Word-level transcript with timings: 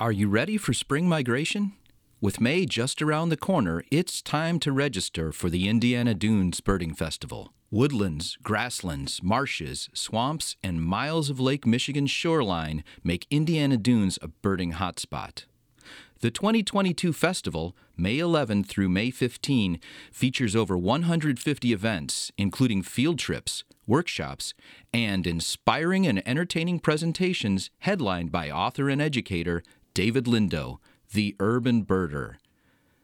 Are 0.00 0.12
you 0.12 0.30
ready 0.30 0.56
for 0.56 0.72
spring 0.72 1.06
migration? 1.10 1.74
With 2.22 2.40
May 2.40 2.64
just 2.64 3.02
around 3.02 3.28
the 3.28 3.36
corner, 3.36 3.84
it's 3.90 4.22
time 4.22 4.58
to 4.60 4.72
register 4.72 5.30
for 5.30 5.50
the 5.50 5.68
Indiana 5.68 6.14
Dunes 6.14 6.62
Birding 6.62 6.94
Festival. 6.94 7.52
Woodlands, 7.70 8.38
grasslands, 8.42 9.22
marshes, 9.22 9.90
swamps, 9.92 10.56
and 10.62 10.80
miles 10.82 11.28
of 11.28 11.38
Lake 11.38 11.66
Michigan's 11.66 12.10
shoreline 12.10 12.82
make 13.04 13.26
Indiana 13.30 13.76
Dunes 13.76 14.18
a 14.22 14.28
birding 14.28 14.72
hotspot. 14.72 15.44
The 16.20 16.30
2022 16.30 17.12
festival, 17.12 17.76
May 17.94 18.20
11 18.20 18.64
through 18.64 18.88
May 18.88 19.10
15, 19.10 19.78
features 20.10 20.56
over 20.56 20.78
150 20.78 21.72
events, 21.74 22.32
including 22.38 22.82
field 22.82 23.18
trips, 23.18 23.64
workshops, 23.86 24.54
and 24.94 25.26
inspiring 25.26 26.06
and 26.06 26.26
entertaining 26.26 26.78
presentations 26.78 27.70
headlined 27.80 28.32
by 28.32 28.50
author 28.50 28.88
and 28.88 29.02
educator 29.02 29.62
David 29.94 30.26
Lindo, 30.26 30.78
the 31.12 31.34
urban 31.40 31.84
birder. 31.84 32.36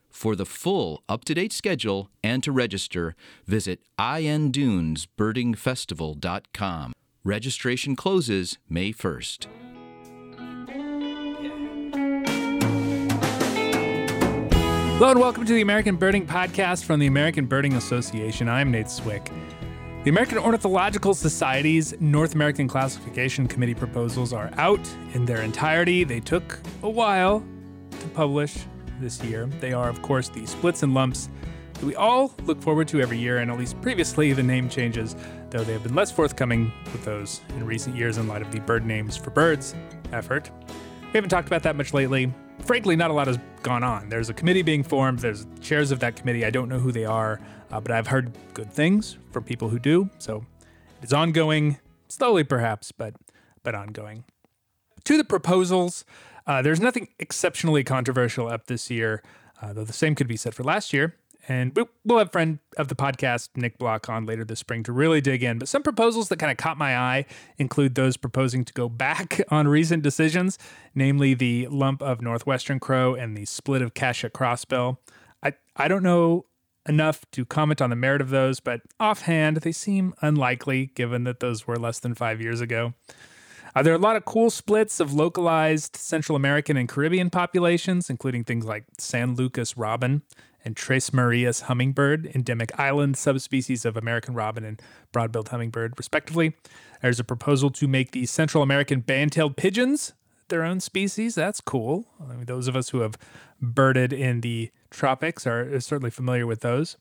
For 0.08 0.34
the 0.34 0.46
full 0.46 1.04
up 1.08 1.24
to 1.24 1.34
date 1.34 1.52
schedule 1.52 2.10
and 2.24 2.42
to 2.42 2.50
register, 2.52 3.14
visit 3.46 3.80
indunesbirdingfestival.com. 3.98 6.92
Registration 7.24 7.96
closes 7.96 8.58
May 8.68 8.92
1st. 8.92 9.46
Hello 14.96 15.10
and 15.10 15.20
welcome 15.20 15.44
to 15.44 15.52
the 15.52 15.60
American 15.60 15.96
Birding 15.96 16.26
Podcast 16.26 16.84
from 16.84 17.00
the 17.00 17.06
American 17.06 17.44
Birding 17.44 17.74
Association. 17.74 18.48
I'm 18.48 18.70
Nate 18.70 18.88
Swick. 18.88 19.30
The 20.06 20.10
American 20.10 20.38
Ornithological 20.38 21.14
Society's 21.14 22.00
North 22.00 22.36
American 22.36 22.68
Classification 22.68 23.48
Committee 23.48 23.74
proposals 23.74 24.32
are 24.32 24.52
out 24.56 24.88
in 25.14 25.24
their 25.24 25.42
entirety. 25.42 26.04
They 26.04 26.20
took 26.20 26.60
a 26.84 26.88
while 26.88 27.44
to 27.90 28.06
publish 28.10 28.56
this 29.00 29.20
year. 29.24 29.46
They 29.58 29.72
are, 29.72 29.88
of 29.88 30.02
course, 30.02 30.28
the 30.28 30.46
splits 30.46 30.84
and 30.84 30.94
lumps 30.94 31.28
that 31.72 31.82
we 31.82 31.96
all 31.96 32.32
look 32.44 32.62
forward 32.62 32.86
to 32.86 33.00
every 33.00 33.18
year, 33.18 33.38
and 33.38 33.50
at 33.50 33.58
least 33.58 33.80
previously 33.80 34.32
the 34.32 34.44
name 34.44 34.68
changes, 34.68 35.16
though 35.50 35.64
they 35.64 35.72
have 35.72 35.82
been 35.82 35.96
less 35.96 36.12
forthcoming 36.12 36.70
with 36.92 37.04
those 37.04 37.40
in 37.56 37.66
recent 37.66 37.96
years 37.96 38.16
in 38.16 38.28
light 38.28 38.42
of 38.42 38.52
the 38.52 38.60
Bird 38.60 38.86
Names 38.86 39.16
for 39.16 39.30
Birds 39.30 39.74
effort. 40.12 40.52
We 41.02 41.14
haven't 41.14 41.30
talked 41.30 41.48
about 41.48 41.64
that 41.64 41.74
much 41.74 41.92
lately 41.92 42.32
frankly, 42.66 42.96
not 42.96 43.10
a 43.10 43.14
lot 43.14 43.26
has 43.26 43.38
gone 43.62 43.82
on. 43.82 44.08
There's 44.08 44.28
a 44.28 44.34
committee 44.34 44.62
being 44.62 44.82
formed. 44.82 45.20
There's 45.20 45.46
chairs 45.60 45.90
of 45.90 46.00
that 46.00 46.16
committee. 46.16 46.44
I 46.44 46.50
don't 46.50 46.68
know 46.68 46.78
who 46.78 46.92
they 46.92 47.04
are, 47.04 47.40
uh, 47.70 47.80
but 47.80 47.90
I've 47.90 48.08
heard 48.08 48.32
good 48.54 48.72
things 48.72 49.18
from 49.30 49.44
people 49.44 49.68
who 49.68 49.78
do. 49.78 50.10
So 50.18 50.44
it's 51.02 51.12
ongoing, 51.12 51.78
slowly 52.08 52.44
perhaps, 52.44 52.92
but 52.92 53.14
but 53.62 53.74
ongoing. 53.74 54.24
To 55.04 55.16
the 55.16 55.24
proposals, 55.24 56.04
uh, 56.46 56.62
there's 56.62 56.80
nothing 56.80 57.08
exceptionally 57.18 57.82
controversial 57.84 58.48
up 58.48 58.66
this 58.66 58.90
year, 58.90 59.22
uh, 59.60 59.72
though 59.72 59.84
the 59.84 59.92
same 59.92 60.14
could 60.14 60.28
be 60.28 60.36
said 60.36 60.54
for 60.54 60.62
last 60.62 60.92
year. 60.92 61.16
And 61.48 61.78
we'll 62.04 62.18
have 62.18 62.32
friend 62.32 62.58
of 62.76 62.88
the 62.88 62.96
podcast, 62.96 63.50
Nick 63.54 63.78
Block, 63.78 64.08
on 64.08 64.26
later 64.26 64.44
this 64.44 64.58
spring 64.58 64.82
to 64.82 64.92
really 64.92 65.20
dig 65.20 65.44
in. 65.44 65.58
But 65.58 65.68
some 65.68 65.82
proposals 65.82 66.28
that 66.28 66.38
kind 66.38 66.50
of 66.50 66.56
caught 66.56 66.76
my 66.76 66.96
eye 66.96 67.24
include 67.56 67.94
those 67.94 68.16
proposing 68.16 68.64
to 68.64 68.72
go 68.72 68.88
back 68.88 69.40
on 69.48 69.68
recent 69.68 70.02
decisions, 70.02 70.58
namely 70.94 71.34
the 71.34 71.68
lump 71.68 72.02
of 72.02 72.20
Northwestern 72.20 72.80
Crow 72.80 73.14
and 73.14 73.36
the 73.36 73.44
split 73.44 73.80
of 73.80 73.94
Cassia 73.94 74.28
Crossbill. 74.28 74.98
I, 75.42 75.54
I 75.76 75.86
don't 75.86 76.02
know 76.02 76.46
enough 76.88 77.24
to 77.32 77.44
comment 77.44 77.82
on 77.82 77.90
the 77.90 77.96
merit 77.96 78.20
of 78.20 78.30
those, 78.30 78.60
but 78.60 78.80
offhand, 78.98 79.58
they 79.58 79.72
seem 79.72 80.14
unlikely 80.20 80.86
given 80.94 81.24
that 81.24 81.40
those 81.40 81.66
were 81.66 81.76
less 81.76 81.98
than 81.98 82.14
five 82.14 82.40
years 82.40 82.60
ago. 82.60 82.94
Uh, 83.74 83.82
there 83.82 83.92
are 83.92 83.96
a 83.96 84.00
lot 84.00 84.16
of 84.16 84.24
cool 84.24 84.48
splits 84.48 85.00
of 85.00 85.12
localized 85.12 85.96
Central 85.96 86.34
American 86.34 86.76
and 86.78 86.88
Caribbean 86.88 87.28
populations, 87.28 88.08
including 88.08 88.42
things 88.42 88.64
like 88.64 88.84
San 88.98 89.34
Lucas 89.34 89.76
robin 89.76 90.22
and 90.64 90.74
Tres 90.74 91.12
Marias 91.12 91.62
hummingbird, 91.62 92.26
endemic 92.34 92.78
island 92.80 93.16
subspecies 93.16 93.84
of 93.84 93.96
American 93.96 94.34
robin 94.34 94.64
and 94.64 94.80
broad-billed 95.12 95.50
hummingbird, 95.50 95.94
respectively. 95.98 96.56
There's 97.02 97.20
a 97.20 97.24
proposal 97.24 97.70
to 97.70 97.86
make 97.86 98.12
the 98.12 98.26
Central 98.26 98.62
American 98.62 99.00
band-tailed 99.00 99.56
pigeons 99.56 100.14
their 100.48 100.64
own 100.64 100.80
species. 100.80 101.34
That's 101.34 101.60
cool. 101.60 102.06
I 102.20 102.34
mean, 102.34 102.46
those 102.46 102.68
of 102.68 102.76
us 102.76 102.90
who 102.90 103.00
have 103.00 103.16
birded 103.60 104.12
in 104.12 104.40
the 104.40 104.70
tropics 104.90 105.46
are 105.46 105.80
certainly 105.80 106.10
familiar 106.10 106.46
with 106.46 106.60
those. 106.60 106.96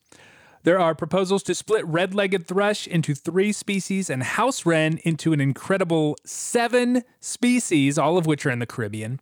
There 0.63 0.79
are 0.79 0.95
proposals 0.95 1.43
to 1.43 1.53
split 1.53 1.85
red 1.85 2.15
legged 2.15 2.47
thrush 2.47 2.87
into 2.87 3.13
three 3.13 3.51
species 3.51 4.09
and 4.09 4.23
house 4.23 4.65
wren 4.65 4.99
into 5.03 5.31
an 5.31 5.39
incredible 5.39 6.17
seven 6.25 7.03
species, 7.19 7.99
all 7.99 8.17
of 8.17 8.25
which 8.25 8.45
are 8.45 8.51
in 8.51 8.59
the 8.59 8.65
Caribbean 8.65 9.19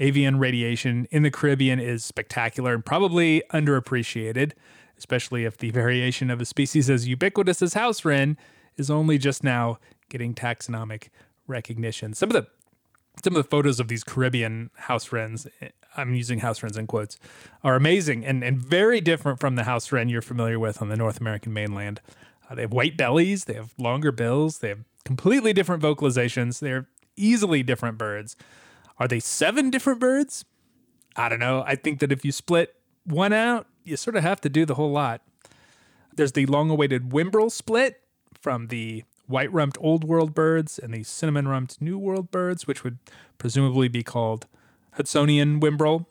avian 0.00 0.38
radiation 0.38 1.06
in 1.10 1.22
the 1.22 1.30
Caribbean 1.30 1.78
is 1.78 2.04
spectacular 2.04 2.74
and 2.74 2.84
probably 2.84 3.42
underappreciated, 3.52 4.52
especially 4.98 5.44
if 5.44 5.58
the 5.58 5.70
variation 5.70 6.30
of 6.30 6.40
a 6.40 6.44
species 6.44 6.90
as 6.90 7.06
ubiquitous 7.06 7.62
as 7.62 7.74
house 7.74 8.04
wren 8.04 8.36
is 8.76 8.90
only 8.90 9.18
just 9.18 9.44
now 9.44 9.78
getting 10.08 10.34
taxonomic 10.34 11.08
recognition. 11.46 12.14
Some 12.14 12.30
of 12.30 12.32
the 12.32 12.46
some 13.22 13.36
of 13.36 13.42
the 13.42 13.48
photos 13.48 13.80
of 13.80 13.88
these 13.88 14.04
Caribbean 14.04 14.70
house 14.76 15.12
wrens, 15.12 15.46
I'm 15.96 16.14
using 16.14 16.40
house 16.40 16.62
wrens 16.62 16.76
in 16.76 16.86
quotes, 16.86 17.18
are 17.62 17.76
amazing 17.76 18.24
and, 18.24 18.42
and 18.42 18.58
very 18.58 19.00
different 19.00 19.40
from 19.40 19.56
the 19.56 19.64
house 19.64 19.92
wren 19.92 20.08
you're 20.08 20.22
familiar 20.22 20.58
with 20.58 20.80
on 20.80 20.88
the 20.88 20.96
North 20.96 21.20
American 21.20 21.52
mainland. 21.52 22.00
Uh, 22.48 22.54
they 22.54 22.62
have 22.62 22.72
white 22.72 22.96
bellies, 22.96 23.44
they 23.44 23.54
have 23.54 23.74
longer 23.78 24.12
bills, 24.12 24.58
they 24.58 24.68
have 24.68 24.84
completely 25.04 25.52
different 25.52 25.82
vocalizations. 25.82 26.60
They're 26.60 26.86
easily 27.16 27.62
different 27.62 27.98
birds. 27.98 28.36
Are 28.98 29.08
they 29.08 29.20
seven 29.20 29.70
different 29.70 29.98
birds? 29.98 30.44
I 31.16 31.28
don't 31.28 31.40
know. 31.40 31.64
I 31.66 31.74
think 31.74 32.00
that 32.00 32.12
if 32.12 32.24
you 32.24 32.32
split 32.32 32.76
one 33.04 33.32
out, 33.32 33.66
you 33.84 33.96
sort 33.96 34.16
of 34.16 34.22
have 34.22 34.40
to 34.42 34.48
do 34.48 34.64
the 34.64 34.74
whole 34.74 34.92
lot. 34.92 35.22
There's 36.14 36.32
the 36.32 36.46
long 36.46 36.70
awaited 36.70 37.10
Whimbrel 37.10 37.50
split 37.50 38.00
from 38.40 38.68
the 38.68 39.04
white 39.30 39.52
rumped 39.52 39.78
Old 39.80 40.04
World 40.04 40.34
birds 40.34 40.78
and 40.78 40.92
the 40.92 41.02
cinnamon 41.02 41.48
rumped 41.48 41.80
New 41.80 41.98
World 41.98 42.30
birds, 42.30 42.66
which 42.66 42.84
would 42.84 42.98
presumably 43.38 43.88
be 43.88 44.02
called 44.02 44.46
Hudsonian 44.96 45.60
Whimbrel, 45.60 46.06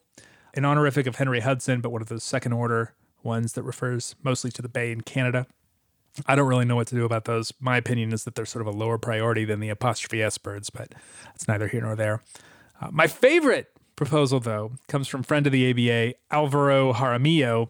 an 0.53 0.65
honorific 0.65 1.05
of 1.05 1.17
Henry 1.17 1.41
Hudson, 1.41 1.81
but 1.81 1.91
one 1.91 2.01
of 2.01 2.09
those 2.09 2.23
second 2.23 2.53
order 2.53 2.93
ones 3.23 3.53
that 3.53 3.63
refers 3.63 4.15
mostly 4.23 4.49
to 4.51 4.61
the 4.61 4.69
Bay 4.69 4.91
in 4.91 5.01
Canada. 5.01 5.45
I 6.25 6.35
don't 6.35 6.47
really 6.47 6.65
know 6.65 6.75
what 6.75 6.87
to 6.87 6.95
do 6.95 7.05
about 7.05 7.25
those. 7.25 7.53
My 7.59 7.77
opinion 7.77 8.13
is 8.13 8.23
that 8.23 8.35
they're 8.35 8.45
sort 8.45 8.65
of 8.65 8.73
a 8.73 8.77
lower 8.77 8.97
priority 8.97 9.45
than 9.45 9.59
the 9.59 9.69
apostrophe 9.69 10.23
S 10.23 10.37
birds, 10.37 10.69
but 10.69 10.93
it's 11.35 11.47
neither 11.47 11.67
here 11.67 11.81
nor 11.81 11.95
there. 11.95 12.23
Uh, 12.81 12.89
my 12.91 13.07
favorite 13.07 13.67
proposal, 13.95 14.39
though, 14.39 14.71
comes 14.87 15.07
from 15.07 15.23
friend 15.23 15.45
of 15.45 15.53
the 15.53 15.69
ABA, 15.69 16.15
Alvaro 16.31 16.93
Jaramillo, 16.93 17.69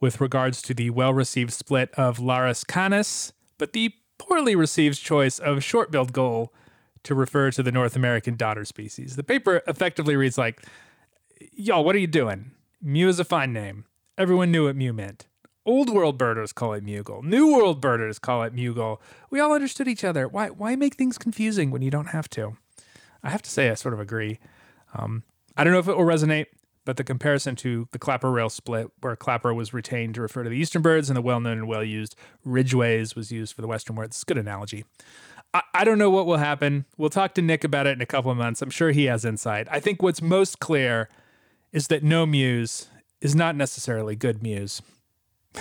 with 0.00 0.20
regards 0.20 0.62
to 0.62 0.74
the 0.74 0.90
well 0.90 1.12
received 1.12 1.52
split 1.52 1.90
of 1.94 2.18
Larus 2.18 2.64
canus, 2.64 3.32
but 3.58 3.72
the 3.72 3.92
poorly 4.18 4.54
received 4.56 5.02
choice 5.02 5.38
of 5.38 5.62
short 5.62 5.90
billed 5.90 6.12
gull 6.12 6.52
to 7.02 7.14
refer 7.14 7.50
to 7.52 7.62
the 7.62 7.72
North 7.72 7.96
American 7.96 8.36
daughter 8.36 8.64
species. 8.64 9.16
The 9.16 9.22
paper 9.22 9.62
effectively 9.66 10.16
reads 10.16 10.36
like, 10.36 10.62
Y'all, 11.52 11.84
what 11.84 11.94
are 11.94 12.00
you 12.00 12.06
doing? 12.06 12.52
Mew 12.82 13.08
is 13.08 13.20
a 13.20 13.24
fine 13.24 13.52
name. 13.52 13.84
Everyone 14.18 14.50
knew 14.50 14.64
what 14.64 14.76
Mew 14.76 14.92
meant. 14.92 15.26
Old 15.66 15.90
world 15.90 16.16
birders 16.16 16.52
call 16.52 16.72
it 16.72 16.84
Mew 16.84 17.02
Gull. 17.02 17.22
New 17.22 17.52
world 17.52 17.80
birders 17.80 18.18
call 18.18 18.42
it 18.44 18.54
Mew 18.54 18.72
Gull. 18.72 19.00
We 19.30 19.40
all 19.40 19.52
understood 19.52 19.88
each 19.88 20.04
other. 20.04 20.28
Why, 20.28 20.48
why 20.48 20.76
make 20.76 20.94
things 20.94 21.18
confusing 21.18 21.70
when 21.70 21.82
you 21.82 21.90
don't 21.90 22.08
have 22.08 22.28
to? 22.30 22.56
I 23.22 23.30
have 23.30 23.42
to 23.42 23.50
say, 23.50 23.68
I 23.68 23.74
sort 23.74 23.92
of 23.92 24.00
agree. 24.00 24.38
Um, 24.94 25.24
I 25.56 25.64
don't 25.64 25.72
know 25.72 25.80
if 25.80 25.88
it 25.88 25.96
will 25.96 26.04
resonate, 26.04 26.46
but 26.86 26.96
the 26.96 27.04
comparison 27.04 27.54
to 27.56 27.88
the 27.90 27.98
clapper 27.98 28.30
rail 28.30 28.48
split, 28.48 28.90
where 29.00 29.14
clapper 29.16 29.52
was 29.52 29.74
retained 29.74 30.14
to 30.14 30.22
refer 30.22 30.44
to 30.44 30.48
the 30.48 30.56
eastern 30.56 30.80
birds 30.80 31.10
and 31.10 31.16
the 31.16 31.20
well 31.20 31.40
known 31.40 31.58
and 31.58 31.68
well 31.68 31.84
used 31.84 32.16
Ridgway's 32.46 33.14
was 33.14 33.30
used 33.30 33.54
for 33.54 33.60
the 33.60 33.68
western 33.68 33.96
birds. 33.96 34.16
It's 34.16 34.22
a 34.22 34.24
good 34.24 34.38
analogy. 34.38 34.86
I, 35.52 35.62
I 35.74 35.84
don't 35.84 35.98
know 35.98 36.10
what 36.10 36.26
will 36.26 36.38
happen. 36.38 36.86
We'll 36.96 37.10
talk 37.10 37.34
to 37.34 37.42
Nick 37.42 37.64
about 37.64 37.86
it 37.86 37.90
in 37.90 38.00
a 38.00 38.06
couple 38.06 38.30
of 38.30 38.38
months. 38.38 38.62
I'm 38.62 38.70
sure 38.70 38.92
he 38.92 39.04
has 39.06 39.24
insight. 39.24 39.66
I 39.70 39.80
think 39.80 40.00
what's 40.00 40.22
most 40.22 40.60
clear 40.60 41.10
is 41.72 41.88
that 41.88 42.04
no 42.04 42.24
muse 42.24 42.88
is 43.20 43.34
not 43.34 43.56
necessarily 43.56 44.14
good 44.14 44.40
muse. 44.40 44.80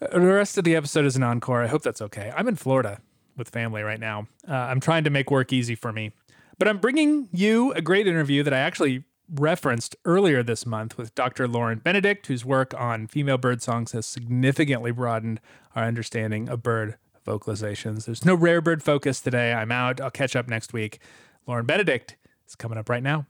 the 0.00 0.20
rest 0.20 0.58
of 0.58 0.64
the 0.64 0.74
episode 0.74 1.04
is 1.04 1.14
an 1.14 1.22
encore. 1.22 1.62
I 1.62 1.68
hope 1.68 1.82
that's 1.82 2.02
okay. 2.02 2.32
I'm 2.36 2.48
in 2.48 2.56
Florida 2.56 3.00
with 3.36 3.48
family 3.48 3.82
right 3.82 4.00
now. 4.00 4.26
Uh, 4.48 4.54
I'm 4.54 4.80
trying 4.80 5.04
to 5.04 5.10
make 5.10 5.30
work 5.30 5.52
easy 5.52 5.76
for 5.76 5.92
me. 5.92 6.10
But 6.58 6.68
I'm 6.68 6.78
bringing 6.78 7.28
you 7.32 7.72
a 7.72 7.82
great 7.82 8.06
interview 8.06 8.42
that 8.42 8.54
I 8.54 8.58
actually 8.58 9.04
referenced 9.28 9.96
earlier 10.04 10.42
this 10.42 10.66
month 10.66 10.98
with 10.98 11.14
Dr. 11.14 11.48
Lauryn 11.48 11.82
Benedict, 11.82 12.26
whose 12.26 12.44
work 12.44 12.74
on 12.78 13.06
female 13.06 13.38
bird 13.38 13.62
songs 13.62 13.92
has 13.92 14.06
significantly 14.06 14.90
broadened 14.90 15.40
our 15.74 15.84
understanding 15.84 16.48
of 16.48 16.62
bird 16.62 16.96
vocalizations. 17.26 18.04
There's 18.04 18.24
no 18.24 18.34
rare 18.34 18.60
bird 18.60 18.82
focus 18.82 19.20
today. 19.20 19.52
I'm 19.52 19.72
out. 19.72 20.00
I'll 20.00 20.10
catch 20.10 20.36
up 20.36 20.48
next 20.48 20.72
week. 20.72 21.00
Lauryn 21.48 21.66
Benedict 21.66 22.16
is 22.46 22.54
coming 22.54 22.78
up 22.78 22.88
right 22.88 23.02
now. 23.02 23.26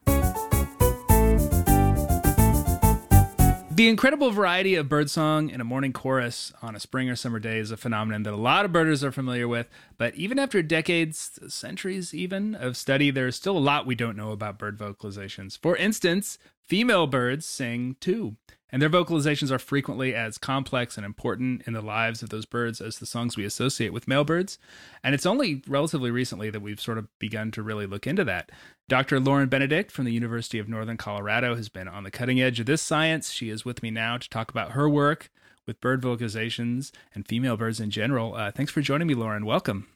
The 3.75 3.89
incredible 3.89 4.31
variety 4.31 4.77
of 4.77 4.89
birdsong 4.89 5.51
in 5.51 5.61
a 5.61 5.65
morning 5.65 5.93
chorus 5.93 6.53
on 6.63 6.77
a 6.77 6.81
spring 6.81 7.11
or 7.11 7.17
summer 7.17 7.41
day 7.41 7.59
is 7.59 7.73
a 7.73 7.77
phenomenon 7.77 8.23
that 8.23 8.33
a 8.33 8.37
lot 8.37 8.65
of 8.65 8.71
birders 8.71 9.03
are 9.03 9.11
familiar 9.11 9.49
with, 9.49 9.69
But 9.99 10.15
even 10.15 10.39
after 10.39 10.63
decades, 10.63 11.41
centuries 11.49 12.15
even 12.15 12.55
of 12.55 12.77
study, 12.77 13.11
there's 13.11 13.35
still 13.35 13.59
a 13.59 13.59
lot 13.59 13.85
we 13.85 13.97
don't 13.97 14.17
know 14.17 14.31
about 14.31 14.61
bird 14.61 14.79
vocalizations. 14.79 15.59
For 15.59 15.77
instance, 15.77 16.39
female 16.69 17.07
birds 17.07 17.47
sing 17.47 17.97
too, 18.01 18.37
and 18.71 18.83
their 18.83 18.91
vocalizations 18.91 19.51
are 19.51 19.59
frequently 19.59 20.15
as 20.15 20.39
complex 20.39 20.97
and 20.97 21.07
important 21.07 21.63
in 21.67 21.75
the 21.75 21.81
lives 21.81 22.23
of 22.23 22.31
those 22.31 22.47
birds 22.47 22.81
as 22.81 22.99
the 22.99 23.07
songs 23.07 23.37
we 23.37 23.45
associate 23.45 23.93
with 23.93 24.09
male 24.09 24.25
birds. 24.25 24.59
And 25.03 25.15
it's 25.15 25.27
only 25.27 25.63
relatively 25.69 26.11
recently 26.11 26.51
that 26.51 26.61
we've 26.61 26.81
sort 26.81 26.99
of 26.99 27.07
begun 27.19 27.51
to 27.53 27.63
really 27.63 27.87
look 27.87 28.07
into 28.07 28.25
that. 28.25 28.51
Dr. 28.89 29.21
Lauryn 29.21 29.49
Benedict 29.49 29.91
from 29.91 30.05
the 30.05 30.13
University 30.13 30.59
of 30.59 30.69
Northern 30.69 30.97
Colorado 30.97 31.55
has 31.55 31.69
been 31.69 31.89
on 31.89 32.05
the 32.05 32.11
cutting 32.11 32.41
edge 32.41 32.59
of 32.59 32.67
this 32.67 32.83
science. 32.83 33.31
She 33.31 33.49
is 33.49 33.65
with 33.65 33.83
me 33.83 33.91
now 33.91 34.19
to 34.19 34.29
talk 34.29 34.51
about 34.51 34.73
her 34.73 34.89
work 34.89 35.31
with 35.67 35.81
bird 35.81 36.03
vocalizations 36.03 36.91
and 37.15 37.27
female 37.27 37.57
birds 37.57 37.81
in 37.81 37.91
general. 37.91 38.35
Uh, 38.35 38.51
thanks 38.51 38.73
for 38.73 38.81
joining 38.81 39.07
me, 39.07 39.15
Lauryn. 39.15 39.45
Welcome. 39.45 39.87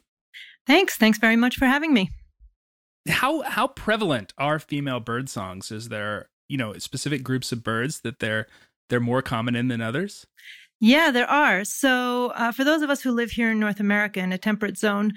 Thanks. 0.66 0.96
Thanks 0.96 1.18
very 1.18 1.36
much 1.36 1.56
for 1.56 1.66
having 1.66 1.92
me. 1.92 2.10
How 3.08 3.42
how 3.42 3.68
prevalent 3.68 4.34
are 4.36 4.58
female 4.58 5.00
bird 5.00 5.28
songs? 5.28 5.72
Is 5.72 5.88
there 5.88 6.28
you 6.48 6.56
know 6.56 6.76
specific 6.78 7.22
groups 7.22 7.52
of 7.52 7.62
birds 7.62 8.00
that 8.00 8.18
they're 8.18 8.46
they're 8.88 9.00
more 9.00 9.22
common 9.22 9.54
in 9.54 9.68
than 9.68 9.80
others? 9.80 10.26
Yeah, 10.80 11.10
there 11.10 11.28
are. 11.28 11.64
So 11.64 12.32
uh, 12.34 12.52
for 12.52 12.64
those 12.64 12.82
of 12.82 12.90
us 12.90 13.02
who 13.02 13.10
live 13.10 13.32
here 13.32 13.50
in 13.50 13.58
North 13.58 13.80
America 13.80 14.20
in 14.20 14.32
a 14.32 14.38
temperate 14.38 14.78
zone, 14.78 15.12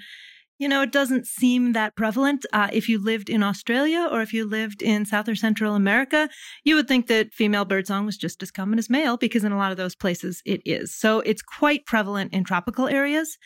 you 0.58 0.68
know, 0.68 0.82
it 0.82 0.92
doesn't 0.92 1.26
seem 1.26 1.72
that 1.72 1.96
prevalent. 1.96 2.46
Uh, 2.52 2.68
if 2.72 2.88
you 2.88 3.02
lived 3.02 3.30
in 3.30 3.42
Australia 3.42 4.08
or 4.10 4.22
if 4.22 4.32
you 4.32 4.44
lived 4.44 4.82
in 4.82 5.04
South 5.04 5.28
or 5.28 5.34
Central 5.34 5.74
America, 5.74 6.28
you 6.64 6.74
would 6.74 6.88
think 6.88 7.06
that 7.08 7.32
female 7.32 7.64
birdsong 7.64 8.06
was 8.06 8.16
just 8.16 8.42
as 8.42 8.50
common 8.50 8.78
as 8.78 8.90
male 8.90 9.16
because 9.16 9.44
in 9.44 9.52
a 9.52 9.56
lot 9.56 9.72
of 9.72 9.76
those 9.76 9.96
places 9.96 10.42
it 10.44 10.60
is. 10.64 10.94
So 10.94 11.20
it's 11.20 11.42
quite 11.42 11.86
prevalent 11.86 12.32
in 12.32 12.44
tropical 12.44 12.86
areas. 12.86 13.38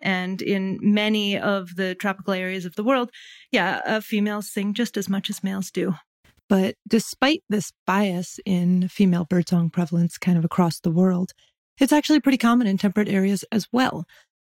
And 0.00 0.40
in 0.42 0.78
many 0.80 1.38
of 1.38 1.74
the 1.74 1.94
tropical 1.94 2.34
areas 2.34 2.64
of 2.64 2.76
the 2.76 2.84
world, 2.84 3.10
yeah, 3.50 3.80
uh, 3.84 4.00
females 4.00 4.52
sing 4.52 4.74
just 4.74 4.96
as 4.96 5.08
much 5.08 5.28
as 5.28 5.42
males 5.42 5.70
do. 5.70 5.94
But 6.48 6.76
despite 6.86 7.42
this 7.48 7.72
bias 7.86 8.40
in 8.46 8.88
female 8.88 9.24
birdsong 9.24 9.70
prevalence 9.70 10.16
kind 10.18 10.38
of 10.38 10.44
across 10.44 10.80
the 10.80 10.90
world, 10.90 11.32
it's 11.78 11.92
actually 11.92 12.20
pretty 12.20 12.38
common 12.38 12.66
in 12.66 12.78
temperate 12.78 13.08
areas 13.08 13.44
as 13.52 13.68
well. 13.72 14.04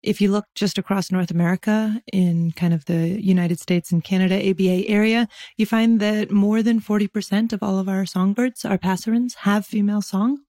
If 0.02 0.20
you 0.20 0.32
look 0.32 0.46
just 0.56 0.80
across 0.80 1.12
North 1.12 1.30
America 1.30 2.02
in 2.12 2.54
kind 2.54 2.74
of 2.74 2.86
the 2.86 3.22
United 3.22 3.60
States 3.60 3.92
and 3.92 4.04
Canada 4.04 4.36
ABA 4.50 4.88
area, 4.88 5.28
you 5.58 5.68
find 5.68 6.00
that 6.00 6.32
more 6.32 6.64
than 6.64 6.82
40% 6.82 7.54
of 7.54 7.62
all 7.62 7.78
of 7.78 7.88
our 7.88 8.06
songbirds, 8.08 8.66
our 8.66 8.80
passerines, 8.80 9.36
have 9.36 9.66
female 9.66 10.02
song. 10.02 10.40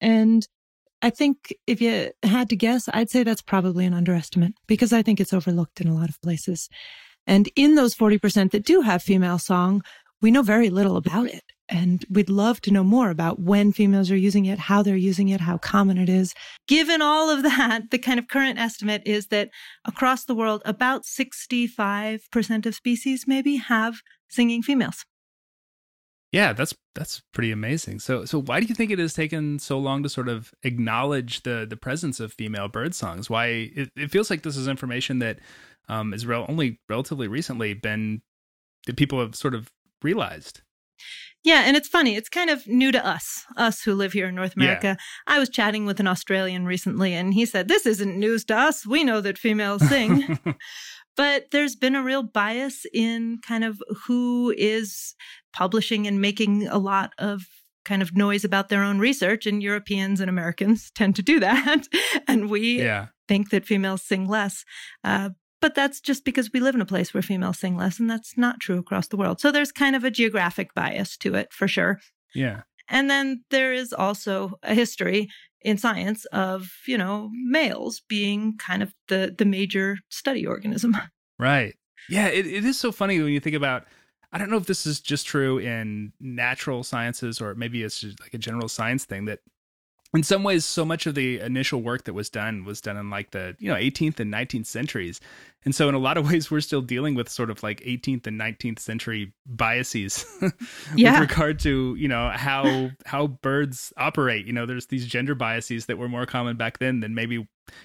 And 0.00 0.48
I 1.00 1.10
think 1.10 1.54
if 1.66 1.80
you 1.80 2.10
had 2.24 2.48
to 2.50 2.56
guess, 2.56 2.88
I'd 2.92 3.10
say 3.10 3.22
that's 3.22 3.42
probably 3.42 3.86
an 3.86 3.94
underestimate 3.94 4.54
because 4.66 4.92
I 4.92 5.02
think 5.02 5.20
it's 5.20 5.32
overlooked 5.32 5.80
in 5.80 5.86
a 5.86 5.94
lot 5.94 6.08
of 6.08 6.20
places. 6.20 6.68
And 7.26 7.48
in 7.54 7.76
those 7.76 7.94
40% 7.94 8.50
that 8.50 8.64
do 8.64 8.80
have 8.80 9.02
female 9.02 9.38
song, 9.38 9.82
we 10.22 10.30
know 10.30 10.42
very 10.42 10.70
little 10.70 10.96
about 10.96 11.26
it. 11.26 11.42
And 11.68 12.04
we'd 12.10 12.28
love 12.28 12.60
to 12.62 12.70
know 12.70 12.84
more 12.84 13.10
about 13.10 13.40
when 13.40 13.72
females 13.72 14.10
are 14.10 14.16
using 14.16 14.46
it, 14.46 14.58
how 14.58 14.82
they're 14.82 14.96
using 14.96 15.28
it, 15.28 15.40
how 15.40 15.58
common 15.58 15.98
it 15.98 16.08
is. 16.08 16.34
Given 16.68 17.02
all 17.02 17.30
of 17.30 17.42
that, 17.42 17.90
the 17.90 17.98
kind 17.98 18.18
of 18.18 18.28
current 18.28 18.58
estimate 18.58 19.02
is 19.06 19.28
that 19.28 19.50
across 19.84 20.24
the 20.24 20.34
world, 20.34 20.62
about 20.64 21.04
65% 21.04 22.66
of 22.66 22.74
species 22.74 23.24
maybe 23.26 23.56
have 23.56 23.96
singing 24.28 24.62
females. 24.62 25.04
Yeah, 26.30 26.54
that's 26.54 26.74
that's 26.94 27.20
pretty 27.34 27.50
amazing. 27.50 28.00
So 28.00 28.24
so 28.24 28.40
why 28.40 28.60
do 28.60 28.66
you 28.66 28.74
think 28.74 28.90
it 28.90 28.98
has 28.98 29.12
taken 29.12 29.58
so 29.58 29.78
long 29.78 30.02
to 30.02 30.08
sort 30.08 30.30
of 30.30 30.54
acknowledge 30.62 31.42
the 31.42 31.66
the 31.68 31.76
presence 31.76 32.20
of 32.20 32.32
female 32.32 32.68
bird 32.68 32.94
songs? 32.94 33.28
Why 33.28 33.70
it, 33.74 33.90
it 33.96 34.10
feels 34.10 34.30
like 34.30 34.42
this 34.42 34.56
is 34.56 34.66
information 34.66 35.18
that 35.18 35.40
um, 35.90 36.14
is 36.14 36.24
only 36.24 36.80
relatively 36.88 37.28
recently 37.28 37.74
been 37.74 38.22
that 38.86 38.96
people 38.96 39.20
have 39.20 39.34
sort 39.34 39.54
of 39.54 39.70
realized. 40.04 40.62
Yeah, 41.44 41.64
and 41.66 41.76
it's 41.76 41.88
funny. 41.88 42.14
It's 42.14 42.28
kind 42.28 42.50
of 42.50 42.66
new 42.68 42.92
to 42.92 43.04
us, 43.04 43.44
us 43.56 43.82
who 43.82 43.94
live 43.94 44.12
here 44.12 44.28
in 44.28 44.34
North 44.36 44.54
America. 44.54 44.96
Yeah. 44.98 45.34
I 45.34 45.38
was 45.40 45.48
chatting 45.48 45.86
with 45.86 45.98
an 45.98 46.06
Australian 46.06 46.66
recently, 46.66 47.14
and 47.14 47.34
he 47.34 47.46
said, 47.46 47.66
This 47.66 47.84
isn't 47.84 48.18
news 48.18 48.44
to 48.46 48.56
us. 48.56 48.86
We 48.86 49.02
know 49.02 49.20
that 49.20 49.38
females 49.38 49.86
sing. 49.88 50.38
but 51.16 51.50
there's 51.50 51.74
been 51.74 51.96
a 51.96 52.02
real 52.02 52.22
bias 52.22 52.86
in 52.92 53.40
kind 53.46 53.64
of 53.64 53.82
who 54.06 54.54
is 54.56 55.14
publishing 55.52 56.06
and 56.06 56.20
making 56.20 56.68
a 56.68 56.78
lot 56.78 57.12
of 57.18 57.42
kind 57.84 58.02
of 58.02 58.16
noise 58.16 58.44
about 58.44 58.68
their 58.68 58.82
own 58.82 58.98
research 58.98 59.46
and 59.46 59.62
Europeans 59.62 60.20
and 60.20 60.30
Americans 60.30 60.90
tend 60.94 61.16
to 61.16 61.22
do 61.22 61.40
that 61.40 61.86
and 62.28 62.48
we 62.48 62.80
yeah. 62.80 63.08
think 63.26 63.50
that 63.50 63.66
females 63.66 64.02
sing 64.02 64.26
less 64.28 64.64
uh, 65.04 65.30
but 65.62 65.76
that's 65.76 66.00
just 66.00 66.24
because 66.24 66.52
we 66.52 66.60
live 66.60 66.74
in 66.74 66.80
a 66.80 66.86
place 66.86 67.14
where 67.14 67.22
females 67.22 67.60
sing 67.60 67.76
less, 67.76 67.98
and 67.98 68.10
that's 68.10 68.36
not 68.36 68.60
true 68.60 68.78
across 68.78 69.06
the 69.06 69.16
world. 69.16 69.40
So 69.40 69.50
there's 69.50 69.72
kind 69.72 69.96
of 69.96 70.02
a 70.02 70.10
geographic 70.10 70.74
bias 70.74 71.16
to 71.18 71.34
it 71.36 71.52
for 71.52 71.68
sure. 71.68 72.00
Yeah. 72.34 72.62
And 72.88 73.08
then 73.08 73.44
there 73.50 73.72
is 73.72 73.92
also 73.92 74.58
a 74.64 74.74
history 74.74 75.28
in 75.62 75.78
science 75.78 76.24
of, 76.26 76.68
you 76.86 76.98
know, 76.98 77.30
males 77.32 78.02
being 78.08 78.58
kind 78.58 78.82
of 78.82 78.92
the 79.08 79.34
the 79.36 79.44
major 79.46 79.98
study 80.10 80.44
organism. 80.44 80.96
Right. 81.38 81.74
Yeah, 82.08 82.28
it, 82.28 82.46
it 82.46 82.64
is 82.64 82.78
so 82.78 82.92
funny 82.92 83.20
when 83.20 83.32
you 83.32 83.40
think 83.40 83.56
about 83.56 83.84
I 84.32 84.38
don't 84.38 84.48
know 84.48 84.58
if 84.58 84.66
this 84.66 84.86
is 84.86 85.00
just 85.00 85.26
true 85.26 85.58
in 85.58 86.12
natural 86.20 86.84
sciences 86.84 87.40
or 87.40 87.56
maybe 87.56 87.82
it's 87.82 88.00
just 88.00 88.20
like 88.20 88.32
a 88.32 88.38
general 88.38 88.68
science 88.68 89.06
thing 89.06 89.24
that 89.24 89.40
in 90.14 90.22
some 90.22 90.44
ways 90.44 90.64
so 90.64 90.84
much 90.84 91.06
of 91.06 91.14
the 91.14 91.40
initial 91.40 91.80
work 91.80 92.04
that 92.04 92.12
was 92.12 92.28
done 92.28 92.64
was 92.64 92.80
done 92.80 92.96
in 92.96 93.08
like 93.08 93.30
the 93.30 93.56
you 93.58 93.68
know 93.68 93.76
18th 93.76 94.20
and 94.20 94.32
19th 94.32 94.66
centuries. 94.66 95.20
And 95.64 95.74
so 95.74 95.88
in 95.88 95.94
a 95.94 95.98
lot 95.98 96.18
of 96.18 96.28
ways 96.30 96.50
we're 96.50 96.60
still 96.60 96.82
dealing 96.82 97.14
with 97.14 97.28
sort 97.28 97.50
of 97.50 97.62
like 97.62 97.80
18th 97.80 98.26
and 98.26 98.38
19th 98.38 98.78
century 98.78 99.32
biases 99.46 100.26
yeah. 100.96 101.20
with 101.20 101.30
regard 101.30 101.60
to 101.60 101.94
you 101.96 102.08
know 102.08 102.30
how 102.34 102.90
how 103.06 103.26
birds 103.26 103.92
operate. 103.96 104.46
You 104.46 104.52
know 104.52 104.66
there's 104.66 104.86
these 104.86 105.06
gender 105.06 105.34
biases 105.34 105.86
that 105.86 105.98
were 105.98 106.08
more 106.08 106.26
common 106.26 106.56
back 106.56 106.78
then 106.78 107.00
than 107.00 107.14
maybe 107.14 107.36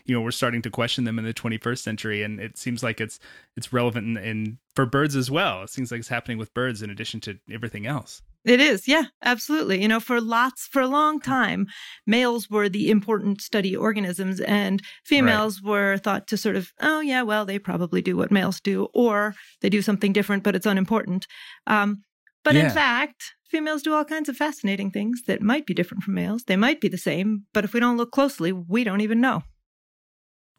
you 0.05 0.15
know 0.15 0.21
we're 0.21 0.31
starting 0.31 0.61
to 0.63 0.69
question 0.69 1.05
them 1.05 1.17
in 1.17 1.25
the 1.25 1.33
21st 1.33 1.79
century. 1.79 2.23
And 2.23 2.41
it 2.41 2.57
seems 2.57 2.83
like 2.83 2.99
it's 2.99 3.19
it's 3.55 3.71
relevant 3.71 4.17
in, 4.17 4.23
in 4.23 4.57
for 4.75 4.85
birds 4.85 5.15
as 5.15 5.31
well. 5.31 5.63
It 5.63 5.69
seems 5.69 5.91
like 5.91 5.99
it's 5.99 6.09
happening 6.09 6.37
with 6.37 6.53
birds 6.53 6.81
in 6.81 6.89
addition 6.89 7.21
to 7.21 7.39
everything 7.49 7.87
else 7.87 8.21
it 8.47 8.59
is, 8.59 8.87
yeah, 8.87 9.03
absolutely. 9.23 9.81
You 9.81 9.87
know, 9.87 9.99
for 9.99 10.21
lots, 10.21 10.67
for 10.67 10.81
a 10.81 10.87
long 10.87 11.19
time, 11.19 11.67
males 12.05 12.49
were 12.49 12.69
the 12.69 12.89
important 12.89 13.41
study 13.41 13.75
organisms, 13.75 14.39
and 14.41 14.81
females 15.05 15.61
right. 15.61 15.69
were 15.69 15.97
thought 15.97 16.27
to 16.27 16.37
sort 16.37 16.55
of, 16.55 16.71
oh, 16.79 16.99
yeah, 16.99 17.21
well, 17.21 17.45
they 17.45 17.59
probably 17.59 18.01
do 18.01 18.15
what 18.15 18.31
males 18.31 18.59
do, 18.59 18.87
or 18.93 19.35
they 19.61 19.69
do 19.69 19.81
something 19.81 20.13
different, 20.13 20.43
but 20.43 20.55
it's 20.55 20.65
unimportant. 20.65 21.27
Um, 21.65 22.03
but 22.43 22.55
yeah. 22.55 22.65
in 22.65 22.69
fact, 22.69 23.33
females 23.49 23.81
do 23.81 23.93
all 23.93 24.05
kinds 24.05 24.29
of 24.29 24.37
fascinating 24.37 24.91
things 24.91 25.23
that 25.27 25.41
might 25.41 25.65
be 25.65 25.73
different 25.73 26.03
from 26.03 26.13
males. 26.13 26.43
They 26.45 26.55
might 26.55 26.81
be 26.81 26.87
the 26.87 26.97
same, 26.97 27.45
but 27.53 27.63
if 27.63 27.73
we 27.73 27.79
don't 27.79 27.97
look 27.97 28.11
closely, 28.11 28.51
we 28.51 28.83
don't 28.83 29.01
even 29.01 29.21
know. 29.21 29.43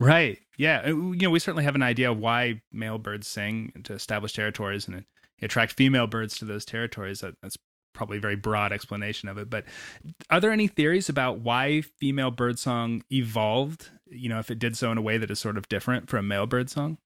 Right. 0.01 0.39
Yeah. 0.57 0.83
Uh, 0.85 0.89
you 0.91 1.23
know, 1.23 1.31
we 1.31 1.39
certainly 1.39 1.65
have 1.65 1.75
an 1.75 1.83
idea 1.83 2.11
of 2.11 2.19
why 2.19 2.63
male 2.71 2.99
birds 2.99 3.27
sing 3.27 3.73
to 3.85 3.95
establish 3.95 4.33
territories 4.33 4.87
and 4.87 5.05
attract 5.43 5.73
female 5.73 6.07
birds 6.07 6.39
to 6.39 6.45
those 6.45 6.65
territories. 6.65 7.21
That's 7.21 7.57
probably 7.99 8.19
a 8.19 8.21
very 8.21 8.37
broad 8.37 8.73
explanation 8.73 9.29
of 9.29 9.37
it. 9.37 9.51
But 9.51 9.65
are 10.31 10.41
there 10.41 10.53
any 10.53 10.69
theories 10.69 11.09
about 11.09 11.41
why 11.41 11.83
female 11.83 12.31
birdsong 12.31 13.03
evolved? 13.13 13.91
You 14.07 14.29
know, 14.29 14.39
if 14.39 14.51
it 14.51 14.61
did 14.61 14.77
so 14.77 14.93
in 14.93 14.97
a 14.97 15.03
way 15.03 15.19
that 15.19 15.31
is 15.31 15.41
sort 15.41 15.59
of 15.59 15.69
different 15.69 16.09
from 16.09 16.29
male 16.29 16.47
birdsong? 16.47 16.97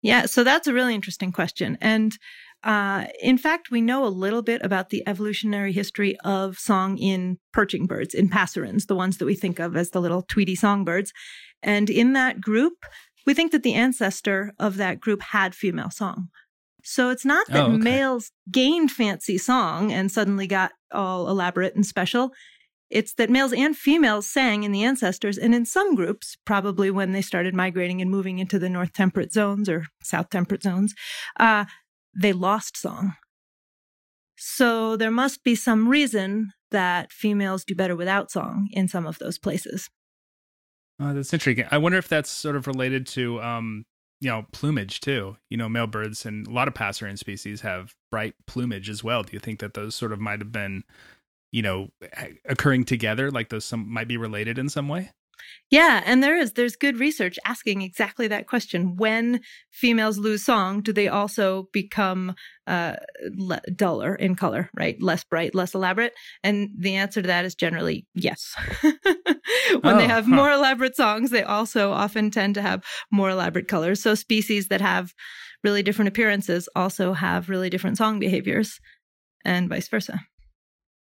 Yeah, 0.00 0.26
so 0.26 0.42
that's 0.42 0.66
a 0.66 0.72
really 0.72 0.94
interesting 0.94 1.30
question. 1.30 1.78
And 1.80 2.16
uh, 2.64 3.06
in 3.20 3.38
fact, 3.38 3.70
we 3.70 3.80
know 3.80 4.04
a 4.04 4.08
little 4.08 4.42
bit 4.42 4.62
about 4.64 4.88
the 4.88 5.06
evolutionary 5.06 5.72
history 5.72 6.16
of 6.24 6.58
song 6.58 6.96
in 6.96 7.38
perching 7.52 7.86
birds, 7.86 8.14
in 8.14 8.28
passerines, 8.28 8.86
the 8.86 8.96
ones 8.96 9.18
that 9.18 9.26
we 9.26 9.34
think 9.34 9.60
of 9.60 9.76
as 9.76 9.90
the 9.90 10.00
little 10.00 10.22
Tweety 10.22 10.56
songbirds. 10.56 11.12
And 11.62 11.90
in 11.90 12.14
that 12.14 12.40
group, 12.40 12.84
we 13.26 13.34
think 13.34 13.52
that 13.52 13.62
the 13.62 13.74
ancestor 13.74 14.52
of 14.58 14.76
that 14.78 14.98
group 14.98 15.20
had 15.22 15.54
female 15.54 15.90
song. 15.90 16.28
So 16.82 17.10
it's 17.10 17.24
not 17.24 17.46
that 17.48 17.66
oh, 17.66 17.72
okay. 17.72 17.78
males 17.78 18.30
gained 18.50 18.90
fancy 18.90 19.38
song 19.38 19.92
and 19.92 20.10
suddenly 20.10 20.46
got 20.46 20.72
all 20.90 21.28
elaborate 21.28 21.74
and 21.74 21.86
special. 21.86 22.32
It's 22.90 23.14
that 23.14 23.30
males 23.30 23.54
and 23.54 23.76
females 23.76 24.26
sang 24.26 24.64
in 24.64 24.72
the 24.72 24.84
ancestors, 24.84 25.38
and 25.38 25.54
in 25.54 25.64
some 25.64 25.94
groups, 25.94 26.36
probably 26.44 26.90
when 26.90 27.12
they 27.12 27.22
started 27.22 27.54
migrating 27.54 28.02
and 28.02 28.10
moving 28.10 28.38
into 28.38 28.58
the 28.58 28.68
north 28.68 28.92
temperate 28.92 29.32
zones 29.32 29.66
or 29.66 29.86
south 30.02 30.28
temperate 30.28 30.62
zones, 30.62 30.92
uh, 31.40 31.64
they 32.14 32.34
lost 32.34 32.76
song. 32.76 33.14
So 34.36 34.96
there 34.96 35.10
must 35.10 35.42
be 35.42 35.54
some 35.54 35.88
reason 35.88 36.52
that 36.70 37.12
females 37.12 37.64
do 37.64 37.74
better 37.74 37.96
without 37.96 38.30
song 38.30 38.68
in 38.72 38.88
some 38.88 39.06
of 39.06 39.18
those 39.18 39.38
places. 39.38 39.88
Oh, 41.00 41.14
that's 41.14 41.32
intriguing. 41.32 41.66
I 41.70 41.78
wonder 41.78 41.96
if 41.96 42.08
that's 42.08 42.30
sort 42.30 42.56
of 42.56 42.66
related 42.66 43.06
to 43.08 43.40
um, 43.40 43.84
you 44.22 44.30
know 44.30 44.46
plumage 44.52 45.00
too. 45.00 45.36
You 45.50 45.56
know 45.56 45.68
male 45.68 45.88
birds 45.88 46.24
and 46.24 46.46
a 46.46 46.50
lot 46.50 46.68
of 46.68 46.74
passerine 46.74 47.18
species 47.18 47.62
have 47.62 47.94
bright 48.10 48.34
plumage 48.46 48.88
as 48.88 49.02
well. 49.02 49.24
Do 49.24 49.32
you 49.32 49.40
think 49.40 49.58
that 49.58 49.74
those 49.74 49.96
sort 49.96 50.12
of 50.12 50.20
might 50.20 50.38
have 50.38 50.52
been 50.52 50.84
you 51.50 51.60
know 51.60 51.88
occurring 52.48 52.84
together 52.84 53.30
like 53.32 53.48
those 53.48 53.64
some 53.64 53.92
might 53.92 54.08
be 54.08 54.16
related 54.16 54.58
in 54.58 54.68
some 54.68 54.88
way 54.88 55.10
Yeah, 55.70 56.02
and 56.04 56.22
there 56.22 56.36
is 56.36 56.52
there's 56.52 56.76
good 56.76 56.98
research 56.98 57.38
asking 57.44 57.82
exactly 57.82 58.28
that 58.28 58.46
question. 58.46 58.96
When 58.96 59.40
females 59.70 60.18
lose 60.18 60.44
song, 60.44 60.82
do 60.82 60.92
they 60.92 61.08
also 61.08 61.68
become 61.72 62.34
uh, 62.66 62.96
le- 63.36 63.62
duller 63.74 64.14
in 64.14 64.34
color, 64.36 64.70
right? 64.74 65.00
Less 65.00 65.24
bright, 65.24 65.54
less 65.54 65.74
elaborate? 65.74 66.12
And 66.42 66.70
the 66.76 66.96
answer 66.96 67.22
to 67.22 67.28
that 67.28 67.44
is 67.44 67.54
generally 67.54 68.06
yes. 68.14 68.54
when 68.82 69.00
oh, 69.84 69.98
they 69.98 70.06
have 70.06 70.26
huh. 70.26 70.34
more 70.34 70.52
elaborate 70.52 70.96
songs, 70.96 71.30
they 71.30 71.42
also 71.42 71.92
often 71.92 72.30
tend 72.30 72.54
to 72.54 72.62
have 72.62 72.84
more 73.10 73.30
elaborate 73.30 73.68
colors. 73.68 74.02
So 74.02 74.14
species 74.14 74.68
that 74.68 74.80
have 74.80 75.12
really 75.64 75.82
different 75.82 76.08
appearances 76.08 76.68
also 76.74 77.12
have 77.12 77.48
really 77.48 77.70
different 77.70 77.96
song 77.96 78.18
behaviors, 78.18 78.80
and 79.44 79.68
vice 79.68 79.88
versa. 79.88 80.20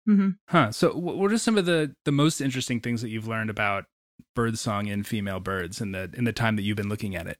Mm-hmm. 0.07 0.29
Huh. 0.49 0.71
So, 0.71 0.93
what 0.95 1.31
are 1.31 1.37
some 1.37 1.57
of 1.57 1.65
the 1.65 1.95
the 2.05 2.11
most 2.11 2.41
interesting 2.41 2.81
things 2.81 3.01
that 3.01 3.09
you've 3.09 3.27
learned 3.27 3.49
about 3.49 3.85
birdsong 4.35 4.87
in 4.87 5.03
female 5.03 5.39
birds 5.39 5.81
in 5.81 5.91
the 5.91 6.09
in 6.13 6.23
the 6.23 6.33
time 6.33 6.55
that 6.55 6.63
you've 6.63 6.77
been 6.77 6.89
looking 6.89 7.15
at 7.15 7.27
it? 7.27 7.37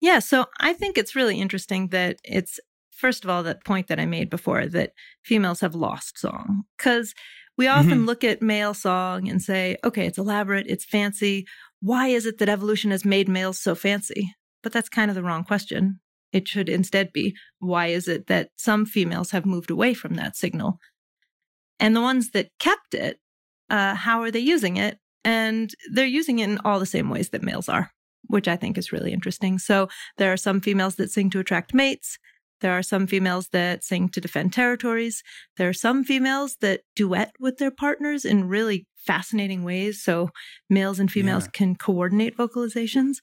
Yeah, 0.00 0.18
so 0.18 0.46
I 0.58 0.72
think 0.72 0.98
it's 0.98 1.14
really 1.14 1.40
interesting 1.40 1.88
that 1.88 2.18
it's 2.24 2.58
first 2.90 3.24
of 3.24 3.30
all 3.30 3.42
that 3.42 3.64
point 3.64 3.88
that 3.88 4.00
I 4.00 4.06
made 4.06 4.30
before 4.30 4.66
that 4.66 4.92
females 5.24 5.60
have 5.60 5.74
lost 5.74 6.18
song 6.18 6.64
because 6.76 7.14
we 7.58 7.66
often 7.66 7.90
mm-hmm. 7.90 8.06
look 8.06 8.24
at 8.24 8.42
male 8.42 8.74
song 8.74 9.28
and 9.28 9.42
say, 9.42 9.76
okay, 9.84 10.06
it's 10.06 10.18
elaborate, 10.18 10.66
it's 10.68 10.84
fancy. 10.84 11.46
Why 11.80 12.08
is 12.08 12.26
it 12.26 12.38
that 12.38 12.48
evolution 12.48 12.90
has 12.90 13.04
made 13.04 13.28
males 13.28 13.60
so 13.60 13.74
fancy? 13.74 14.34
But 14.62 14.72
that's 14.72 14.88
kind 14.88 15.10
of 15.10 15.14
the 15.14 15.22
wrong 15.22 15.44
question. 15.44 16.00
It 16.32 16.48
should 16.48 16.68
instead 16.68 17.12
be, 17.12 17.34
why 17.58 17.88
is 17.88 18.08
it 18.08 18.26
that 18.28 18.50
some 18.56 18.86
females 18.86 19.32
have 19.32 19.44
moved 19.44 19.70
away 19.70 19.92
from 19.92 20.14
that 20.14 20.36
signal? 20.36 20.78
And 21.78 21.94
the 21.94 22.00
ones 22.00 22.30
that 22.30 22.48
kept 22.58 22.94
it, 22.94 23.18
uh, 23.68 23.94
how 23.96 24.22
are 24.22 24.30
they 24.30 24.38
using 24.38 24.76
it? 24.76 24.98
And 25.24 25.72
they're 25.92 26.06
using 26.06 26.40
it 26.40 26.48
in 26.48 26.58
all 26.64 26.80
the 26.80 26.86
same 26.86 27.08
ways 27.08 27.30
that 27.30 27.42
males 27.42 27.68
are, 27.68 27.90
which 28.28 28.48
I 28.48 28.56
think 28.56 28.76
is 28.76 28.92
really 28.92 29.12
interesting. 29.12 29.58
So 29.58 29.88
there 30.18 30.32
are 30.32 30.36
some 30.36 30.60
females 30.60 30.96
that 30.96 31.10
sing 31.10 31.30
to 31.30 31.40
attract 31.40 31.74
mates. 31.74 32.18
There 32.60 32.72
are 32.72 32.82
some 32.82 33.06
females 33.06 33.48
that 33.48 33.82
sing 33.82 34.08
to 34.10 34.20
defend 34.20 34.52
territories. 34.52 35.22
There 35.56 35.68
are 35.68 35.74
some 35.74 36.04
females 36.04 36.56
that 36.60 36.82
duet 36.94 37.32
with 37.40 37.58
their 37.58 37.72
partners 37.72 38.24
in 38.24 38.48
really 38.48 38.86
fascinating 38.96 39.64
ways. 39.64 40.02
So 40.02 40.30
males 40.70 41.00
and 41.00 41.10
females 41.10 41.44
yeah. 41.44 41.50
can 41.52 41.74
coordinate 41.74 42.36
vocalizations. 42.36 43.16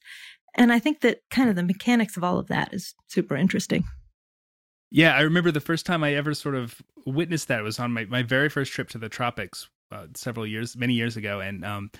And 0.54 0.72
I 0.72 0.78
think 0.78 1.00
that 1.00 1.20
kind 1.30 1.48
of 1.48 1.56
the 1.56 1.62
mechanics 1.62 2.16
of 2.16 2.24
all 2.24 2.38
of 2.38 2.48
that 2.48 2.74
is 2.74 2.94
super 3.08 3.36
interesting. 3.36 3.84
Yeah, 4.90 5.14
I 5.16 5.20
remember 5.20 5.50
the 5.50 5.60
first 5.60 5.86
time 5.86 6.02
I 6.02 6.14
ever 6.14 6.34
sort 6.34 6.56
of 6.56 6.82
witnessed 7.06 7.48
that 7.48 7.62
was 7.62 7.78
on 7.78 7.92
my, 7.92 8.04
my 8.06 8.22
very 8.22 8.48
first 8.48 8.72
trip 8.72 8.88
to 8.90 8.98
the 8.98 9.08
tropics 9.08 9.68
uh, 9.92 10.06
several 10.14 10.46
years, 10.46 10.76
many 10.76 10.94
years 10.94 11.16
ago, 11.16 11.40
and 11.40 11.64
um, 11.64 11.90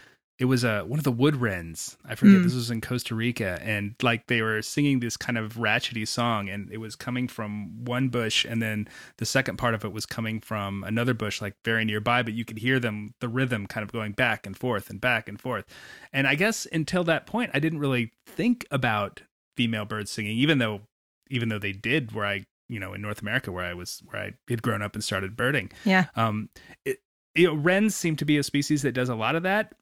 it 0.40 0.47
was 0.47 0.64
uh, 0.64 0.82
one 0.85 0.99
of 0.99 1.04
the 1.04 1.12
wood 1.12 1.37
wrens. 1.37 1.99
I 2.06 2.14
forget 2.14 2.37
mm. 2.37 2.44
this 2.44 2.54
was 2.54 2.70
in 2.70 2.80
Costa 2.80 3.14
Rica, 3.14 3.61
and 3.62 3.94
like 4.02 4.26
they 4.26 4.40
were 4.40 4.62
singing 4.62 5.00
this 5.00 5.18
kind 5.18 5.37
of 5.37 5.54
ratchety 5.54 6.09
song, 6.09 6.49
and 6.49 6.73
it 6.73 6.78
was 6.78 6.97
coming 6.97 7.28
from 7.28 7.85
one 7.85 8.09
bush, 8.09 8.47
and 8.47 8.62
then 8.62 8.88
the 9.18 9.26
second 9.26 9.59
part 9.59 9.75
of 9.75 9.85
it 9.85 9.92
was 9.92 10.06
coming 10.06 10.40
from 10.40 10.82
another 10.85 11.12
bush, 11.12 11.42
like 11.42 11.56
very 11.62 11.85
nearby. 11.85 12.23
But 12.23 12.32
you 12.32 12.47
could 12.47 12.56
hear 12.56 12.80
them, 12.80 13.12
the 13.20 13.28
rhythm, 13.28 13.66
kind 13.66 13.85
of 13.85 13.92
going 13.92 14.12
back 14.12 14.47
and 14.47 14.56
forth 14.56 14.88
and 14.88 14.99
back 14.99 15.28
and 15.28 15.38
forth. 15.38 15.66
And 16.11 16.26
I 16.26 16.37
guess 16.37 16.66
until 16.73 17.04
that 17.04 17.26
point, 17.26 17.50
I 17.52 17.59
didn't 17.59 17.80
really 17.80 18.12
think 18.26 18.66
about 18.70 19.20
female 19.59 19.85
birds 19.85 20.11
singing, 20.11 20.38
even 20.38 20.56
though 20.56 20.80
even 21.28 21.50
though 21.50 21.59
they 21.59 21.73
did 21.73 22.12
where 22.12 22.25
I 22.25 22.47
you 22.66 22.80
know 22.80 22.94
in 22.94 23.02
North 23.02 23.20
America 23.20 23.52
where 23.52 23.66
I 23.66 23.75
was 23.75 24.02
where 24.06 24.23
I 24.23 24.32
had 24.49 24.62
grown 24.62 24.80
up 24.80 24.94
and 24.94 25.04
started 25.04 25.37
birding. 25.37 25.70
Yeah. 25.85 26.06
Um, 26.16 26.49
it, 26.87 27.00
you 27.34 27.46
know, 27.46 27.54
wrens 27.54 27.94
seem 27.94 28.16
to 28.16 28.25
be 28.25 28.38
a 28.38 28.42
species 28.42 28.82
that 28.82 28.92
does 28.92 29.08
a 29.08 29.14
lot 29.14 29.37
of 29.37 29.42
that. 29.42 29.75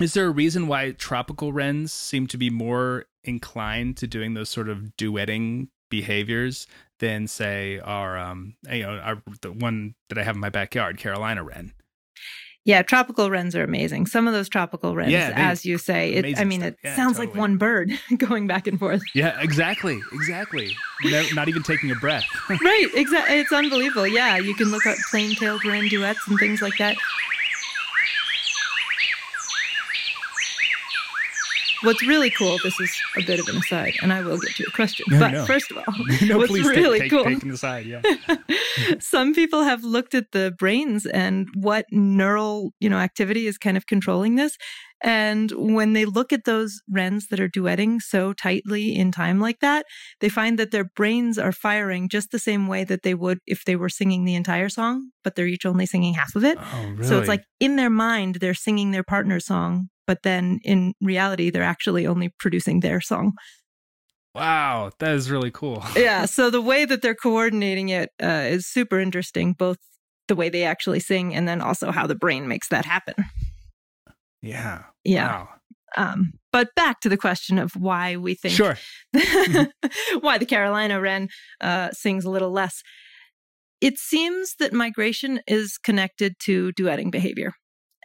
Is 0.00 0.14
there 0.14 0.26
a 0.26 0.30
reason 0.30 0.68
why 0.68 0.92
tropical 0.92 1.52
wrens 1.52 1.92
seem 1.92 2.26
to 2.28 2.38
be 2.38 2.50
more 2.50 3.06
inclined 3.24 3.96
to 3.98 4.06
doing 4.06 4.34
those 4.34 4.48
sort 4.48 4.68
of 4.68 4.92
duetting 4.96 5.68
behaviors 5.90 6.66
than 7.00 7.26
say 7.26 7.78
our 7.78 8.18
um 8.18 8.54
you 8.70 8.82
know 8.82 8.98
our 8.98 9.22
the 9.40 9.50
one 9.50 9.94
that 10.08 10.18
I 10.18 10.22
have 10.22 10.36
in 10.36 10.40
my 10.40 10.50
backyard, 10.50 10.98
Carolina 10.98 11.42
wren? 11.42 11.72
Yeah, 12.64 12.82
tropical 12.82 13.30
wrens 13.30 13.56
are 13.56 13.64
amazing. 13.64 14.06
Some 14.06 14.28
of 14.28 14.34
those 14.34 14.48
tropical 14.48 14.94
wrens, 14.94 15.12
yeah, 15.12 15.32
as 15.34 15.64
you 15.64 15.78
say, 15.78 16.12
it, 16.12 16.38
I 16.38 16.44
mean, 16.44 16.62
it 16.62 16.76
yeah, 16.84 16.94
sounds 16.96 17.16
totally. 17.16 17.28
like 17.28 17.36
one 17.36 17.56
bird 17.56 17.92
going 18.18 18.46
back 18.46 18.66
and 18.66 18.78
forth. 18.78 19.00
Yeah, 19.14 19.40
exactly, 19.40 19.98
exactly. 20.12 20.76
No, 21.04 21.24
not 21.34 21.48
even 21.48 21.62
taking 21.62 21.90
a 21.90 21.94
breath. 21.94 22.24
right, 22.50 22.88
exactly. 22.94 23.38
It's 23.38 23.52
unbelievable. 23.52 24.06
Yeah, 24.06 24.36
you 24.36 24.54
can 24.54 24.68
look 24.70 24.84
at 24.86 24.98
plain-tailed 25.10 25.64
wren 25.64 25.88
duets 25.88 26.20
and 26.28 26.38
things 26.38 26.60
like 26.60 26.76
that. 26.78 26.96
What's 31.82 32.06
really 32.06 32.30
cool, 32.30 32.58
this 32.64 32.78
is 32.80 32.90
a 33.16 33.22
bit 33.22 33.38
of 33.38 33.48
an 33.48 33.56
aside, 33.56 33.94
and 34.02 34.12
I 34.12 34.22
will 34.22 34.38
get 34.38 34.50
to 34.56 34.62
your 34.64 34.72
question. 34.72 35.06
No, 35.10 35.20
but 35.20 35.30
no. 35.30 35.44
first 35.44 35.70
of 35.70 35.78
all, 35.78 35.84
no, 36.26 36.38
what's 36.38 36.52
really 36.52 37.00
take, 37.00 37.10
cool. 37.10 37.24
Take, 37.24 37.40
take 37.40 37.52
aside, 37.52 37.86
yeah. 37.86 38.02
some 39.00 39.34
people 39.34 39.62
have 39.62 39.84
looked 39.84 40.14
at 40.14 40.32
the 40.32 40.54
brains 40.58 41.06
and 41.06 41.48
what 41.54 41.86
neural, 41.90 42.72
you 42.80 42.90
know, 42.90 42.98
activity 42.98 43.46
is 43.46 43.58
kind 43.58 43.76
of 43.76 43.86
controlling 43.86 44.34
this. 44.34 44.56
And 45.00 45.52
when 45.52 45.92
they 45.92 46.04
look 46.04 46.32
at 46.32 46.44
those 46.44 46.82
wrens 46.90 47.28
that 47.28 47.38
are 47.38 47.48
duetting 47.48 48.00
so 48.00 48.32
tightly 48.32 48.96
in 48.96 49.12
time 49.12 49.38
like 49.38 49.60
that, 49.60 49.86
they 50.20 50.28
find 50.28 50.58
that 50.58 50.72
their 50.72 50.84
brains 50.84 51.38
are 51.38 51.52
firing 51.52 52.08
just 52.08 52.32
the 52.32 52.38
same 52.38 52.66
way 52.66 52.82
that 52.84 53.04
they 53.04 53.14
would 53.14 53.38
if 53.46 53.64
they 53.64 53.76
were 53.76 53.88
singing 53.88 54.24
the 54.24 54.34
entire 54.34 54.68
song, 54.68 55.10
but 55.22 55.36
they're 55.36 55.46
each 55.46 55.64
only 55.66 55.86
singing 55.86 56.14
half 56.14 56.34
of 56.34 56.44
it. 56.44 56.58
Oh, 56.60 56.88
really? 56.90 57.04
So 57.06 57.18
it's 57.18 57.28
like 57.28 57.44
in 57.60 57.76
their 57.76 57.90
mind, 57.90 58.36
they're 58.36 58.54
singing 58.54 58.90
their 58.90 59.04
partner's 59.04 59.46
song, 59.46 59.88
but 60.08 60.22
then 60.22 60.58
in 60.64 60.94
reality, 61.02 61.50
they're 61.50 61.62
actually 61.62 62.06
only 62.06 62.30
producing 62.40 62.80
their 62.80 62.98
song. 62.98 63.34
Wow, 64.34 64.90
that 65.00 65.14
is 65.14 65.30
really 65.30 65.50
cool. 65.50 65.84
yeah. 65.96 66.24
So 66.24 66.48
the 66.48 66.62
way 66.62 66.86
that 66.86 67.02
they're 67.02 67.14
coordinating 67.14 67.90
it 67.90 68.08
uh, 68.22 68.46
is 68.46 68.66
super 68.66 68.98
interesting, 68.98 69.52
both 69.52 69.76
the 70.26 70.34
way 70.34 70.48
they 70.48 70.64
actually 70.64 71.00
sing 71.00 71.34
and 71.34 71.46
then 71.46 71.60
also 71.60 71.92
how 71.92 72.06
the 72.06 72.14
brain 72.14 72.48
makes 72.48 72.68
that 72.68 72.86
happen. 72.86 73.16
Yeah. 74.40 74.84
Yeah. 75.04 75.26
Wow. 75.26 75.48
Um, 75.96 76.32
but 76.52 76.74
back 76.74 77.00
to 77.00 77.10
the 77.10 77.16
question 77.16 77.58
of 77.58 77.72
why 77.72 78.16
we 78.16 78.34
think 78.34 78.54
sure. 78.54 78.78
why 80.20 80.38
the 80.38 80.46
Carolina 80.46 81.00
wren 81.00 81.28
uh, 81.60 81.90
sings 81.92 82.24
a 82.24 82.30
little 82.30 82.50
less. 82.50 82.82
It 83.82 83.98
seems 83.98 84.54
that 84.58 84.72
migration 84.72 85.40
is 85.46 85.76
connected 85.76 86.34
to 86.44 86.72
duetting 86.72 87.10
behavior. 87.10 87.52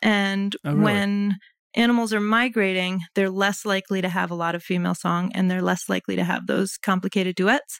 And 0.02 0.56
oh, 0.66 0.72
really? 0.72 0.84
when 0.84 1.36
animals 1.76 2.14
are 2.14 2.20
migrating, 2.20 3.02
they're 3.16 3.30
less 3.30 3.66
likely 3.66 4.02
to 4.02 4.10
have 4.10 4.32
a 4.32 4.36
lot 4.36 4.56
of 4.56 4.64
female 4.64 4.96
song 4.96 5.32
and 5.34 5.50
they're 5.50 5.62
less 5.62 5.90
likely 5.90 6.16
to 6.16 6.24
have 6.24 6.48
those 6.48 6.78
complicated 6.78 7.36
duets. 7.36 7.80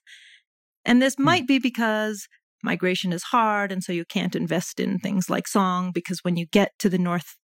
And 0.86 1.02
this 1.02 1.16
hmm. 1.16 1.24
might 1.24 1.48
be 1.48 1.60
because 1.60 2.28
migration 2.64 3.12
is 3.12 3.24
hard 3.24 3.72
and 3.72 3.84
so 3.84 3.92
you 3.92 4.06
can't 4.06 4.36
invest 4.36 4.80
in 4.80 4.98
things 5.00 5.30
like 5.30 5.48
song 5.48 5.92
because 5.94 6.20
when 6.24 6.38
you 6.38 6.46
get 6.46 6.72
to 6.80 6.90
the 6.90 6.98
north 6.98 7.36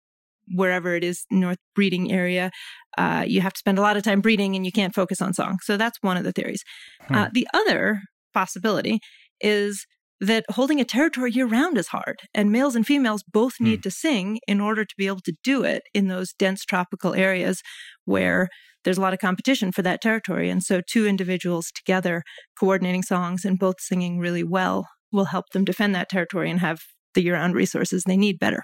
wherever 0.55 0.95
it 0.95 1.05
is 1.05 1.27
north 1.31 1.59
breeding 1.75 2.11
area 2.11 2.51
uh, 2.97 3.25
you 3.27 3.41
have 3.41 3.53
to 3.53 3.59
spend 3.59 3.79
a 3.79 3.83
lot 3.83 3.97
of 3.97 4.03
time 4.03 4.21
breeding 4.21 4.55
and 4.55 4.65
you 4.65 4.73
can't 4.73 4.95
focus 4.95 5.21
on 5.21 5.35
song 5.35 5.59
so 5.61 5.77
that's 5.77 5.99
one 6.03 6.17
of 6.17 6.23
the 6.23 6.33
theories 6.33 6.63
hmm. 7.03 7.15
uh, 7.17 7.29
the 7.33 7.47
other 7.53 8.01
possibility 8.33 9.01
is 9.41 9.87
that 10.21 10.45
holding 10.51 10.81
a 10.81 10.85
territory 10.85 11.31
year 11.31 11.47
round 11.47 11.79
is 11.79 11.89
hard, 11.89 12.21
and 12.35 12.51
males 12.51 12.75
and 12.75 12.87
females 12.87 13.23
both 13.23 13.55
hmm. 13.59 13.65
need 13.65 13.83
to 13.83 13.91
sing 13.91 14.41
in 14.47 14.61
order 14.61 14.85
to 14.85 14.95
be 14.97 15.07
able 15.07 15.21
to 15.21 15.35
do 15.45 15.65
it 15.65 15.83
in 15.95 16.09
those 16.09 16.33
dense 16.33 16.65
tropical 16.65 17.15
areas 17.15 17.63
where 18.05 18.49
there's 18.85 18.99
a 18.99 19.01
lot 19.01 19.13
of 19.13 19.19
competition 19.19 19.73
for 19.73 19.83
that 19.83 20.01
territory. 20.01 20.49
And 20.51 20.63
so, 20.63 20.81
two 20.81 21.07
individuals 21.07 21.71
together 21.75 22.23
coordinating 22.59 23.03
songs 23.03 23.45
and 23.45 23.59
both 23.59 23.77
singing 23.81 24.19
really 24.19 24.45
well 24.45 24.89
will 25.13 25.27
help 25.27 25.47
them 25.53 25.65
defend 25.65 25.95
that 25.95 26.09
territory 26.09 26.51
and 26.51 26.61
have 26.61 26.81
the 27.15 27.23
year 27.23 27.35
round 27.35 27.55
resources 27.55 28.05
they 28.05 28.17
need 28.17 28.39
better. 28.39 28.63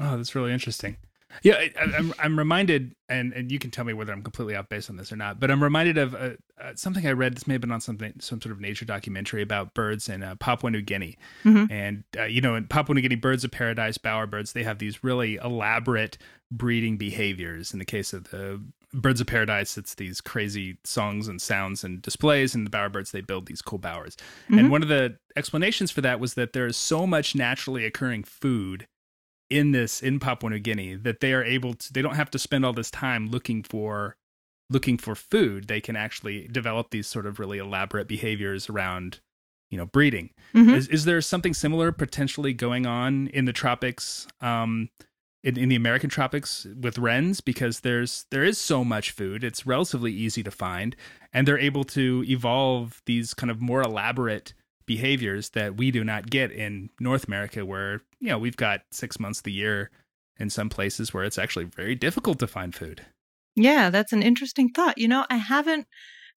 Oh, 0.00 0.16
that's 0.16 0.34
really 0.34 0.52
interesting. 0.52 0.96
Yeah, 1.42 1.54
I, 1.54 1.72
am 1.76 1.94
I'm, 1.94 2.14
I'm 2.18 2.38
reminded, 2.38 2.94
and, 3.08 3.32
and 3.32 3.52
you 3.52 3.58
can 3.58 3.70
tell 3.70 3.84
me 3.84 3.92
whether 3.92 4.12
I'm 4.12 4.22
completely 4.22 4.56
off 4.56 4.68
base 4.68 4.88
on 4.90 4.96
this 4.96 5.12
or 5.12 5.16
not. 5.16 5.38
But 5.38 5.50
I'm 5.50 5.62
reminded 5.62 5.98
of 5.98 6.14
uh, 6.14 6.30
uh, 6.60 6.72
something 6.74 7.06
I 7.06 7.12
read. 7.12 7.36
This 7.36 7.46
may 7.46 7.54
have 7.54 7.60
been 7.60 7.72
on 7.72 7.80
something, 7.80 8.14
some 8.20 8.40
sort 8.40 8.52
of 8.52 8.60
nature 8.60 8.84
documentary 8.84 9.42
about 9.42 9.74
birds 9.74 10.08
in 10.08 10.22
uh, 10.22 10.36
Papua 10.36 10.70
New 10.70 10.82
Guinea. 10.82 11.18
Mm-hmm. 11.44 11.72
And 11.72 12.04
uh, 12.16 12.24
you 12.24 12.40
know, 12.40 12.54
in 12.54 12.66
Papua 12.66 12.94
New 12.94 13.02
Guinea, 13.02 13.16
birds 13.16 13.44
of 13.44 13.50
paradise, 13.50 13.98
bowerbirds, 13.98 14.52
they 14.52 14.62
have 14.62 14.78
these 14.78 15.04
really 15.04 15.36
elaborate 15.36 16.18
breeding 16.50 16.96
behaviors. 16.96 17.72
In 17.72 17.78
the 17.78 17.84
case 17.84 18.12
of 18.12 18.30
the 18.30 18.60
birds 18.92 19.20
of 19.20 19.26
paradise, 19.26 19.76
it's 19.76 19.94
these 19.94 20.20
crazy 20.20 20.78
songs 20.84 21.28
and 21.28 21.40
sounds 21.40 21.84
and 21.84 22.00
displays. 22.00 22.54
And 22.54 22.66
the 22.66 22.70
bowerbirds, 22.70 23.10
they 23.10 23.20
build 23.20 23.46
these 23.46 23.62
cool 23.62 23.78
bowers. 23.78 24.16
Mm-hmm. 24.16 24.58
And 24.58 24.70
one 24.70 24.82
of 24.82 24.88
the 24.88 25.18
explanations 25.36 25.90
for 25.90 26.00
that 26.00 26.20
was 26.20 26.34
that 26.34 26.52
there 26.52 26.66
is 26.66 26.76
so 26.76 27.06
much 27.06 27.34
naturally 27.34 27.84
occurring 27.84 28.24
food 28.24 28.86
in 29.50 29.72
this 29.72 30.02
in 30.02 30.18
Papua 30.18 30.50
New 30.50 30.58
Guinea 30.58 30.94
that 30.96 31.20
they 31.20 31.32
are 31.32 31.44
able 31.44 31.74
to 31.74 31.92
they 31.92 32.02
don't 32.02 32.16
have 32.16 32.30
to 32.30 32.38
spend 32.38 32.64
all 32.64 32.72
this 32.72 32.90
time 32.90 33.28
looking 33.28 33.62
for 33.62 34.16
looking 34.70 34.98
for 34.98 35.14
food 35.14 35.68
they 35.68 35.80
can 35.80 35.96
actually 35.96 36.46
develop 36.48 36.90
these 36.90 37.06
sort 37.06 37.26
of 37.26 37.38
really 37.38 37.58
elaborate 37.58 38.08
behaviors 38.08 38.68
around 38.68 39.20
you 39.70 39.78
know 39.78 39.86
breeding 39.86 40.30
mm-hmm. 40.54 40.74
is, 40.74 40.88
is 40.88 41.04
there 41.04 41.20
something 41.20 41.54
similar 41.54 41.92
potentially 41.92 42.52
going 42.52 42.86
on 42.86 43.28
in 43.28 43.46
the 43.46 43.52
tropics 43.52 44.26
um 44.40 44.90
in, 45.44 45.56
in 45.56 45.68
the 45.68 45.76
American 45.76 46.10
tropics 46.10 46.66
with 46.80 46.98
wrens 46.98 47.40
because 47.40 47.80
there's 47.80 48.26
there 48.30 48.44
is 48.44 48.58
so 48.58 48.84
much 48.84 49.12
food. 49.12 49.44
It's 49.44 49.66
relatively 49.66 50.12
easy 50.12 50.42
to 50.42 50.50
find, 50.50 50.96
and 51.32 51.46
they're 51.46 51.58
able 51.58 51.84
to 51.84 52.24
evolve 52.26 53.02
these 53.06 53.34
kind 53.34 53.50
of 53.50 53.60
more 53.60 53.82
elaborate 53.82 54.52
behaviors 54.88 55.50
that 55.50 55.76
we 55.76 55.92
do 55.92 56.02
not 56.02 56.28
get 56.28 56.50
in 56.50 56.90
North 56.98 57.28
America, 57.28 57.64
where 57.64 58.00
you 58.18 58.28
know 58.28 58.38
we've 58.38 58.56
got 58.56 58.80
six 58.90 59.20
months 59.20 59.38
of 59.38 59.44
the 59.44 59.52
year 59.52 59.90
in 60.40 60.50
some 60.50 60.68
places 60.68 61.14
where 61.14 61.22
it's 61.22 61.38
actually 61.38 61.66
very 61.66 61.94
difficult 61.94 62.40
to 62.40 62.48
find 62.48 62.74
food. 62.74 63.04
Yeah, 63.54 63.90
that's 63.90 64.12
an 64.12 64.22
interesting 64.22 64.70
thought. 64.70 64.98
You 64.98 65.06
know, 65.06 65.26
I 65.30 65.36
haven't 65.36 65.86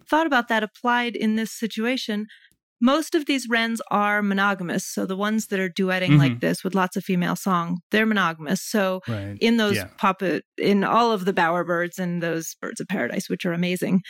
thought 0.07 0.27
about 0.27 0.49
that 0.49 0.63
applied 0.63 1.15
in 1.15 1.35
this 1.35 1.51
situation. 1.51 2.27
Most 2.83 3.13
of 3.13 3.27
these 3.27 3.47
wrens 3.47 3.79
are 3.91 4.23
monogamous. 4.23 4.87
So 4.87 5.05
the 5.05 5.15
ones 5.15 5.47
that 5.47 5.59
are 5.59 5.69
duetting 5.69 6.09
mm-hmm. 6.09 6.17
like 6.17 6.39
this 6.39 6.63
with 6.63 6.73
lots 6.73 6.97
of 6.97 7.03
female 7.03 7.35
song, 7.35 7.77
they're 7.91 8.07
monogamous. 8.07 8.63
So 8.63 9.01
right. 9.07 9.37
in 9.39 9.57
those 9.57 9.75
yeah. 9.75 9.89
puppet, 9.97 10.43
in 10.57 10.83
all 10.83 11.11
of 11.11 11.25
the 11.25 11.33
bowerbirds 11.33 11.99
and 11.99 12.23
those 12.23 12.55
birds 12.59 12.81
of 12.81 12.87
paradise, 12.87 13.29
which 13.29 13.45
are 13.45 13.53
amazing, 13.53 14.01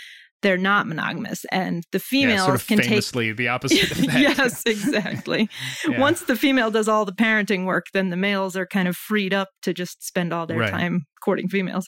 they're 0.41 0.57
not 0.57 0.87
monogamous 0.87 1.45
and 1.51 1.83
the 1.91 1.99
females 1.99 2.39
yeah, 2.39 2.45
sort 2.45 2.55
of 2.55 2.67
can 2.67 2.79
famously 2.79 3.27
take 3.27 3.37
the 3.37 3.47
opposite 3.47 3.91
of 3.91 3.97
that. 3.97 4.19
yes 4.19 4.63
exactly 4.65 5.49
yeah. 5.87 5.99
once 5.99 6.21
the 6.21 6.35
female 6.35 6.71
does 6.71 6.87
all 6.87 7.05
the 7.05 7.11
parenting 7.11 7.65
work 7.65 7.85
then 7.93 8.09
the 8.09 8.17
males 8.17 8.55
are 8.55 8.65
kind 8.65 8.87
of 8.87 8.95
freed 8.95 9.33
up 9.33 9.49
to 9.61 9.73
just 9.73 10.05
spend 10.05 10.33
all 10.33 10.45
their 10.45 10.59
right. 10.59 10.71
time 10.71 11.05
courting 11.23 11.47
females 11.47 11.87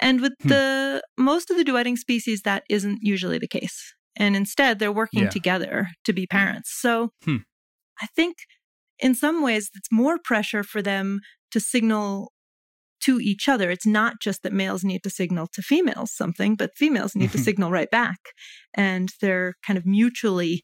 and 0.00 0.20
with 0.20 0.32
hmm. 0.42 0.48
the 0.48 1.02
most 1.18 1.50
of 1.50 1.56
the 1.56 1.64
duetting 1.64 1.96
species 1.96 2.42
that 2.42 2.64
isn't 2.68 2.98
usually 3.02 3.38
the 3.38 3.48
case 3.48 3.94
and 4.16 4.36
instead 4.36 4.78
they're 4.78 4.92
working 4.92 5.24
yeah. 5.24 5.30
together 5.30 5.88
to 6.04 6.12
be 6.12 6.26
parents 6.26 6.72
so 6.80 7.10
hmm. 7.24 7.38
i 8.00 8.06
think 8.14 8.36
in 8.98 9.14
some 9.14 9.42
ways 9.42 9.70
it's 9.74 9.88
more 9.90 10.18
pressure 10.22 10.62
for 10.62 10.80
them 10.82 11.20
to 11.50 11.60
signal 11.60 12.32
to 13.02 13.20
each 13.20 13.48
other. 13.48 13.70
It's 13.70 13.86
not 13.86 14.20
just 14.20 14.42
that 14.42 14.52
males 14.52 14.84
need 14.84 15.02
to 15.02 15.10
signal 15.10 15.48
to 15.54 15.62
females 15.62 16.12
something, 16.12 16.54
but 16.54 16.76
females 16.76 17.14
need 17.14 17.30
to 17.32 17.38
mm-hmm. 17.38 17.44
signal 17.44 17.70
right 17.70 17.90
back. 17.90 18.18
And 18.74 19.10
they're 19.20 19.54
kind 19.66 19.76
of 19.76 19.86
mutually 19.86 20.62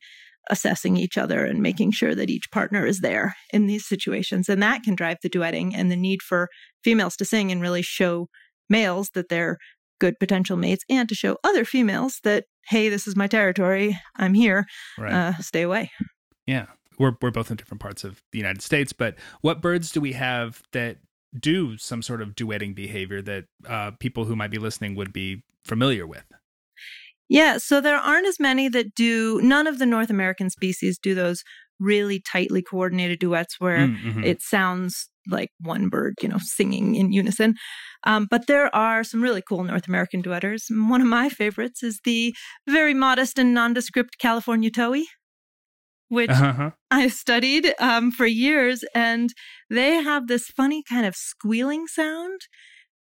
assessing 0.50 0.96
each 0.96 1.18
other 1.18 1.44
and 1.44 1.60
making 1.60 1.90
sure 1.90 2.14
that 2.14 2.30
each 2.30 2.50
partner 2.50 2.86
is 2.86 3.00
there 3.00 3.36
in 3.52 3.66
these 3.66 3.86
situations. 3.86 4.48
And 4.48 4.62
that 4.62 4.82
can 4.82 4.94
drive 4.94 5.18
the 5.22 5.28
duetting 5.28 5.72
and 5.74 5.90
the 5.90 5.96
need 5.96 6.22
for 6.22 6.48
females 6.82 7.16
to 7.16 7.24
sing 7.24 7.52
and 7.52 7.60
really 7.60 7.82
show 7.82 8.28
males 8.70 9.10
that 9.14 9.28
they're 9.28 9.58
good 10.00 10.18
potential 10.18 10.56
mates 10.56 10.84
and 10.88 11.08
to 11.08 11.14
show 11.14 11.36
other 11.44 11.64
females 11.64 12.20
that, 12.24 12.44
hey, 12.68 12.88
this 12.88 13.06
is 13.06 13.16
my 13.16 13.26
territory. 13.26 13.98
I'm 14.16 14.34
here. 14.34 14.64
Right. 14.96 15.12
Uh, 15.12 15.34
stay 15.40 15.62
away. 15.62 15.90
Yeah. 16.46 16.66
We're, 16.98 17.12
we're 17.20 17.30
both 17.30 17.50
in 17.50 17.56
different 17.56 17.80
parts 17.80 18.02
of 18.02 18.22
the 18.32 18.38
United 18.38 18.62
States, 18.62 18.92
but 18.92 19.16
what 19.40 19.60
birds 19.60 19.92
do 19.92 20.00
we 20.00 20.12
have 20.14 20.62
that 20.72 20.96
do 21.38 21.76
some 21.78 22.02
sort 22.02 22.22
of 22.22 22.34
duetting 22.34 22.74
behavior 22.74 23.22
that 23.22 23.44
uh, 23.66 23.92
people 23.98 24.24
who 24.24 24.36
might 24.36 24.50
be 24.50 24.58
listening 24.58 24.94
would 24.94 25.12
be 25.12 25.42
familiar 25.64 26.06
with? 26.06 26.24
Yeah, 27.28 27.58
so 27.58 27.80
there 27.80 27.96
aren't 27.96 28.26
as 28.26 28.40
many 28.40 28.68
that 28.68 28.94
do, 28.94 29.40
none 29.42 29.66
of 29.66 29.78
the 29.78 29.86
North 29.86 30.08
American 30.08 30.48
species 30.48 30.98
do 30.98 31.14
those 31.14 31.44
really 31.78 32.20
tightly 32.20 32.62
coordinated 32.62 33.20
duets 33.20 33.56
where 33.58 33.86
mm, 33.86 34.02
mm-hmm. 34.02 34.24
it 34.24 34.42
sounds 34.42 35.08
like 35.28 35.50
one 35.60 35.88
bird, 35.88 36.14
you 36.22 36.28
know, 36.28 36.38
singing 36.40 36.94
in 36.94 37.12
unison. 37.12 37.54
Um, 38.04 38.26
but 38.30 38.46
there 38.46 38.74
are 38.74 39.04
some 39.04 39.22
really 39.22 39.42
cool 39.42 39.62
North 39.62 39.86
American 39.86 40.22
duetters. 40.22 40.62
One 40.70 41.02
of 41.02 41.06
my 41.06 41.28
favorites 41.28 41.82
is 41.82 42.00
the 42.04 42.34
very 42.66 42.94
modest 42.94 43.38
and 43.38 43.52
nondescript 43.52 44.18
California 44.18 44.70
Towhee 44.70 45.04
which 46.08 46.30
uh-huh. 46.30 46.70
I've 46.90 47.12
studied 47.12 47.74
um, 47.78 48.10
for 48.10 48.26
years, 48.26 48.84
and 48.94 49.32
they 49.70 49.94
have 49.94 50.26
this 50.26 50.46
funny 50.46 50.82
kind 50.82 51.06
of 51.06 51.14
squealing 51.14 51.86
sound. 51.86 52.42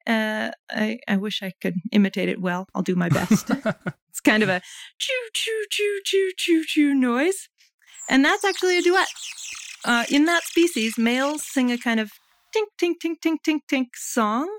Uh, 0.06 0.51
I, 0.70 1.00
I 1.08 1.18
wish 1.18 1.44
I 1.44 1.54
could 1.62 1.75
imitate 1.92 2.30
it 2.30 2.42
well. 2.42 2.68
I'll 2.74 2.82
do 2.82 2.96
my 2.96 3.10
best. 3.10 3.50
it's 4.10 4.20
kind 4.22 4.42
of 4.42 4.50
a 4.50 4.62
choo 5.00 5.13
choo 5.34 5.66
choo 5.70 6.00
choo 6.04 6.32
choo 6.38 6.63
choo 6.66 6.94
noise, 6.94 7.50
and 8.10 8.24
that's 8.24 8.44
actually 8.44 8.77
a 8.77 8.82
duet. 8.82 9.08
Uh, 9.86 10.06
in 10.10 10.25
that 10.25 10.44
species, 10.44 10.98
males 10.98 11.46
sing 11.46 11.72
a 11.72 11.77
kind 11.77 12.00
of 12.00 12.12
tink 12.56 12.67
tink 12.82 12.95
tink 13.04 13.15
tink 13.24 13.38
tink 13.48 13.60
tink 13.72 13.88
song, 13.95 14.50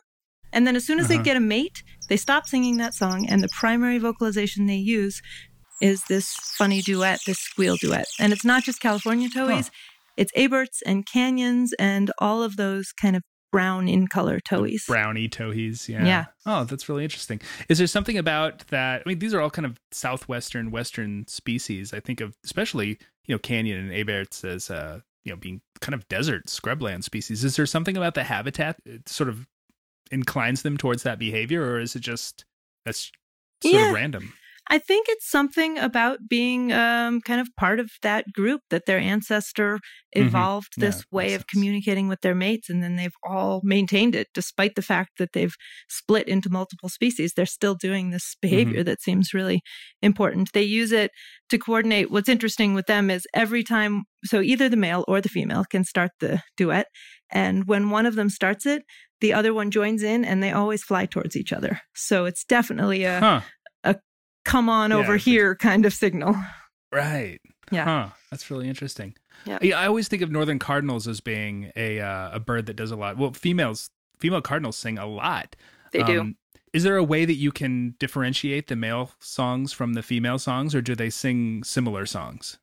and 0.53 0.67
then 0.67 0.77
as 0.77 0.87
soon 0.87 0.99
as 0.99 1.07
uh-huh. 1.07 1.19
they 1.19 1.23
get 1.23 1.37
a 1.37 1.41
mate, 1.41 1.83
they 2.09 2.17
stop 2.17 2.47
singing 2.47 2.77
that 2.77 2.95
song, 2.95 3.27
and 3.29 3.43
the 3.43 3.49
primary 3.59 3.99
vocalization 3.99 4.67
they 4.67 4.77
use 4.77 5.21
is 5.81 6.03
this 6.09 6.35
funny 6.57 6.83
duet, 6.83 7.21
this 7.27 7.39
squeal 7.39 7.77
duet. 7.77 8.07
And 8.19 8.33
it's 8.33 8.45
not 8.45 8.65
just 8.65 8.81
California 8.81 9.29
towhees, 9.29 9.69
huh. 9.69 9.73
it's 10.17 10.33
Abert's 10.35 10.83
and 10.83 11.07
canyons 11.07 11.73
and 11.79 12.11
all 12.19 12.43
of 12.43 12.57
those 12.57 12.93
kind 12.93 13.17
of 13.17 13.23
brown 13.51 13.89
in 13.89 14.07
color 14.07 14.41
towhees. 14.41 14.85
Brownie 14.87 15.29
towhees, 15.29 15.89
yeah. 15.89 16.05
Yeah. 16.05 16.25
Oh, 16.45 16.65
that's 16.65 16.89
really 16.89 17.05
interesting. 17.05 17.41
Is 17.69 17.79
there 17.79 17.87
something 17.87 18.19
about 18.19 18.67
that? 18.69 19.03
I 19.05 19.09
mean, 19.09 19.19
these 19.19 19.35
are 19.35 19.41
all 19.41 19.51
kind 19.51 19.67
of 19.67 19.79
southwestern, 19.91 20.71
western 20.71 21.27
species. 21.29 21.95
I 21.95 22.01
think 22.01 22.21
of 22.21 22.37
especially, 22.45 22.99
you 23.25 23.35
know, 23.35 23.39
canyon 23.39 23.79
and 23.79 23.93
Abert's 23.93 24.45
as, 24.45 24.71
uh, 24.71 25.01
you 25.25 25.33
know, 25.33 25.37
being 25.37 25.61
kind 25.81 25.95
of 25.95 26.07
desert 26.09 26.47
scrubland 26.47 27.05
species. 27.05 27.45
Is 27.45 27.57
there 27.57 27.67
something 27.67 27.97
about 27.97 28.15
the 28.15 28.25
habitat 28.25 28.77
that 28.85 29.09
sort 29.09 29.29
of 29.29 29.47
inclines 30.11 30.63
them 30.63 30.77
towards 30.77 31.03
that 31.03 31.19
behavior, 31.19 31.63
or 31.63 31.81
is 31.81 31.95
it 31.97 32.01
just 32.01 32.45
that's 32.85 33.11
sort 33.63 33.75
yeah. 33.75 33.89
of 33.89 33.95
random? 33.95 34.33
I 34.71 34.79
think 34.79 35.07
it's 35.09 35.31
something 35.31 35.79
about 35.79 36.29
being 36.29 36.73
um, 36.73 37.21
kind 37.23 37.41
of 37.41 37.49
part 37.57 37.81
of 37.81 37.91
that 38.03 38.27
group 38.33 38.61
that 38.69 38.85
their 38.87 38.99
ancestor 38.99 39.77
mm-hmm. 40.15 40.27
evolved 40.27 40.73
mm-hmm. 40.73 40.85
yeah, 40.85 40.91
this 40.91 41.05
way 41.11 41.27
of 41.35 41.41
sense. 41.41 41.45
communicating 41.45 42.09
with 42.09 42.21
their 42.21 42.35
mates, 42.35 42.69
and 42.69 42.83
then 42.83 42.97
they've 42.97 43.17
all 43.27 43.61
maintained 43.65 44.15
it 44.15 44.29
despite 44.35 44.75
the 44.75 44.83
fact 44.83 45.13
that 45.19 45.33
they've 45.33 45.55
split 45.89 46.29
into 46.29 46.51
multiple 46.51 46.89
species. 46.89 47.33
They're 47.35 47.47
still 47.47 47.75
doing 47.75 48.11
this 48.11 48.37
behavior 48.43 48.81
mm-hmm. 48.81 48.91
that 48.91 49.03
seems 49.03 49.33
really 49.33 49.63
important. 50.03 50.53
They 50.53 50.63
use 50.63 50.93
it 50.93 51.13
to 51.51 51.59
coordinate. 51.59 52.11
What's 52.11 52.29
interesting 52.29 52.75
with 52.75 52.87
them 52.87 53.11
is 53.11 53.27
every 53.33 53.65
time, 53.65 54.05
so 54.25 54.41
either 54.41 54.69
the 54.69 54.77
male 54.77 55.05
or 55.09 55.21
the 55.21 55.31
female 55.31 55.65
can 55.65 55.85
start 55.85 56.11
the 56.21 56.43
duet. 56.57 56.87
And 57.31 57.67
when 57.67 57.91
one 57.91 58.07
of 58.07 58.15
them 58.15 58.31
starts 58.31 58.65
it, 58.67 58.83
the 59.21 59.33
other 59.33 59.53
one 59.53 59.71
joins 59.71 60.03
in 60.03 60.25
and 60.25 60.43
they 60.43 60.53
always 60.53 60.83
fly 60.83 61.05
towards 61.05 61.37
each 61.37 61.53
other. 61.53 61.81
So 61.95 62.25
it's 62.25 62.45
definitely 62.45 63.05
a, 63.05 63.21
huh 63.21 63.41
come 64.49 64.69
on 64.69 64.91
yeah, 64.91 64.97
over 64.97 65.17
here 65.17 65.55
kind 65.55 65.87
of 65.87 65.93
signal. 65.93 66.35
Right. 66.93 67.39
Yeah. 67.71 67.85
Huh. 67.85 68.09
That's 68.31 68.51
really 68.51 68.69
interesting. 68.69 69.15
Yeah. 69.45 69.59
I 69.77 69.87
always 69.87 70.09
think 70.09 70.23
of 70.23 70.31
northern 70.31 70.59
cardinals 70.59 71.07
as 71.07 71.21
being 71.21 71.71
a 71.77 72.01
uh, 72.01 72.31
a 72.33 72.41
bird 72.41 72.67
that 72.67 72.75
does 72.75 72.91
a 72.91 72.97
lot. 72.97 73.17
Well, 73.17 73.33
females 73.33 73.91
female 74.19 74.41
cardinals 74.41 74.77
sing 74.77 74.99
a 74.99 75.07
lot. 75.07 75.55
They 75.93 76.03
do. 76.03 76.21
Um, 76.21 76.37
is 76.73 76.83
there 76.83 76.97
a 76.97 77.05
way 77.05 77.25
that 77.25 77.35
you 77.35 77.51
can 77.51 77.95
differentiate 77.99 78.67
the 78.67 78.77
male 78.77 79.13
songs 79.21 79.73
from 79.73 79.95
the 79.95 80.03
female 80.03 80.39
songs, 80.39 80.75
or 80.75 80.83
do 80.83 80.95
they 80.95 81.09
sing 81.09 81.65
similar 81.65 82.05
songs? 82.05 82.59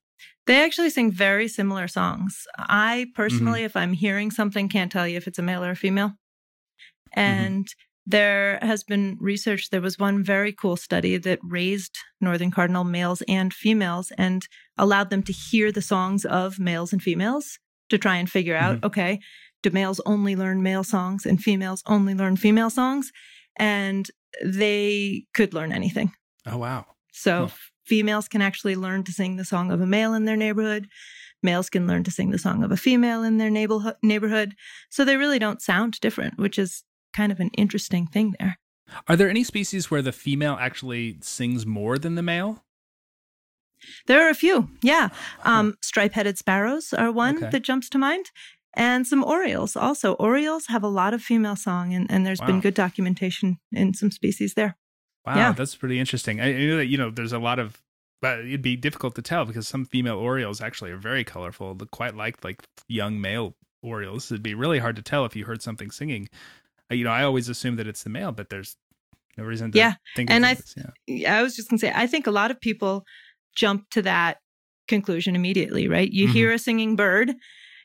They 0.46 0.64
actually 0.64 0.92
sing 0.92 1.12
very 1.12 1.48
similar 1.48 1.88
songs. 1.88 2.46
I 2.58 3.08
personally, 3.16 3.62
mm-hmm. 3.62 3.66
if 3.66 3.76
I'm 3.76 3.94
hearing 3.94 4.30
something, 4.30 4.70
can't 4.70 4.92
tell 4.92 5.08
you 5.08 5.18
if 5.18 5.28
it's 5.28 5.40
a 5.40 5.42
male 5.42 5.64
or 5.64 5.72
a 5.72 5.76
female. 5.76 6.10
Mm-hmm. 6.10 7.20
And 7.20 7.66
mm-hmm 7.66 7.82
there 8.06 8.60
has 8.62 8.84
been 8.84 9.18
research. 9.20 9.70
There 9.70 9.82
was 9.82 9.98
one 9.98 10.24
very 10.24 10.54
cool 10.54 10.78
study 10.78 11.18
that 11.18 11.40
raised 11.42 11.98
northern 12.22 12.52
cardinal 12.52 12.84
males 12.84 13.24
and 13.28 13.54
females 13.54 14.12
and 14.18 14.48
allowed 14.78 15.10
them 15.10 15.24
to 15.24 15.34
hear 15.34 15.72
the 15.72 15.82
songs 15.82 16.26
of 16.26 16.60
males 16.60 16.94
and 16.94 17.02
females 17.02 17.60
to 17.90 17.98
try 17.98 18.18
and 18.18 18.30
figure 18.30 18.56
out 18.56 18.78
mm-hmm. 18.78 18.86
okay, 18.86 19.20
do 19.64 19.72
males 19.72 20.00
only 20.06 20.36
learn 20.36 20.62
male 20.62 20.84
songs 20.84 21.26
and 21.26 21.42
females 21.42 21.82
only 21.88 22.14
learn 22.14 22.36
female 22.36 22.70
songs? 22.70 23.12
And 23.58 24.10
they 24.44 25.26
could 25.34 25.54
learn 25.54 25.72
anything. 25.72 26.12
Oh, 26.46 26.58
wow. 26.58 26.86
So 27.12 27.50
females 27.86 28.28
can 28.28 28.42
actually 28.42 28.76
learn 28.76 29.04
to 29.06 29.12
sing 29.12 29.38
the 29.38 29.46
song 29.46 29.72
of 29.72 29.82
a 29.82 29.88
male 29.88 30.14
in 30.14 30.26
their 30.26 30.36
neighborhood. 30.36 30.88
Males 31.42 31.70
can 31.70 31.88
learn 31.88 32.04
to 32.04 32.12
sing 32.12 32.32
the 32.32 32.38
song 32.38 32.64
of 32.64 32.72
a 32.72 32.78
female 32.78 33.24
in 33.24 33.38
their 33.38 33.50
neighborhood. 33.50 34.56
So 34.90 35.06
they 35.06 35.18
really 35.18 35.40
don't 35.40 35.62
sound 35.62 36.00
different, 36.02 36.38
which 36.38 36.60
is 36.60 36.84
kind 37.16 37.32
of 37.32 37.40
an 37.40 37.50
interesting 37.58 38.06
thing 38.08 38.36
there. 38.40 38.60
Are 39.08 39.16
there 39.16 39.30
any 39.30 39.44
species 39.44 39.90
where 39.90 40.02
the 40.02 40.12
female 40.12 40.58
actually 40.60 41.18
sings 41.22 41.66
more 41.66 41.98
than 41.98 42.16
the 42.16 42.22
male? 42.22 42.64
There 44.08 44.26
are 44.26 44.30
a 44.30 44.36
few, 44.36 44.70
yeah. 44.82 45.10
Um, 45.44 45.76
stripe-headed 45.82 46.38
sparrows 46.38 46.94
are 46.94 47.12
one 47.12 47.38
okay. 47.38 47.50
that 47.50 47.64
jumps 47.64 47.90
to 47.90 47.98
mind, 47.98 48.32
and 48.74 49.06
some 49.06 49.24
orioles 49.24 49.76
also. 49.76 50.14
Orioles 50.14 50.68
have 50.68 50.84
a 50.84 50.88
lot 50.88 51.14
of 51.14 51.22
female 51.22 51.56
song, 51.56 51.94
and, 51.94 52.10
and 52.10 52.26
there's 52.26 52.40
wow. 52.40 52.48
been 52.48 52.62
good 52.62 52.74
documentation 52.74 53.60
in 53.72 53.94
some 53.94 54.12
species 54.12 54.54
there. 54.54 54.78
Wow, 55.26 55.36
yeah. 55.36 55.52
that's 55.52 55.76
pretty 55.76 56.00
interesting. 56.00 56.40
I, 56.40 56.56
I 56.56 56.66
know 56.66 56.78
that 56.78 56.88
you 56.88 56.98
know 56.98 57.10
there's 57.12 57.34
a 57.34 57.40
lot 57.40 57.60
of, 57.60 57.82
but 58.22 58.40
it'd 58.40 58.62
be 58.62 58.76
difficult 58.76 59.16
to 59.16 59.22
tell 59.22 59.46
because 59.46 59.68
some 59.68 59.86
female 59.86 60.18
orioles 60.18 60.62
actually 60.62 60.92
are 60.92 60.98
very 60.98 61.24
colorful, 61.24 61.76
look 61.76 61.92
quite 61.92 62.16
like 62.16 62.44
like 62.44 62.64
young 62.88 63.22
male 63.22 63.56
orioles. 63.84 64.32
It'd 64.32 64.44
be 64.44 64.56
really 64.56 64.80
hard 64.80 64.96
to 64.96 65.02
tell 65.02 65.26
if 65.26 65.36
you 65.36 65.46
heard 65.46 65.62
something 65.62 65.92
singing 65.92 66.30
you 66.90 67.04
know, 67.04 67.12
I 67.12 67.24
always 67.24 67.50
assume 67.50 67.76
that 67.78 67.88
it's 67.88 68.04
the 68.04 68.10
male, 68.10 68.32
but 68.32 68.50
there's 68.50 68.78
no 69.38 69.44
reason 69.44 69.72
to 69.72 69.78
yeah. 69.78 69.96
think. 70.16 70.30
And 70.32 70.46
I, 70.46 70.58
yeah. 71.08 71.40
I 71.40 71.42
was 71.42 71.56
just 71.56 71.70
gonna 71.70 71.80
say, 71.80 71.92
I 71.94 72.08
think 72.08 72.28
a 72.28 72.32
lot 72.32 72.52
of 72.52 72.60
people 72.60 73.04
jump 73.56 73.90
to 73.92 74.02
that 74.04 74.38
conclusion 74.88 75.36
immediately, 75.36 75.88
right? 75.88 76.10
You 76.12 76.26
mm-hmm. 76.26 76.34
hear 76.34 76.52
a 76.52 76.60
singing 76.60 76.96
bird, 76.96 77.34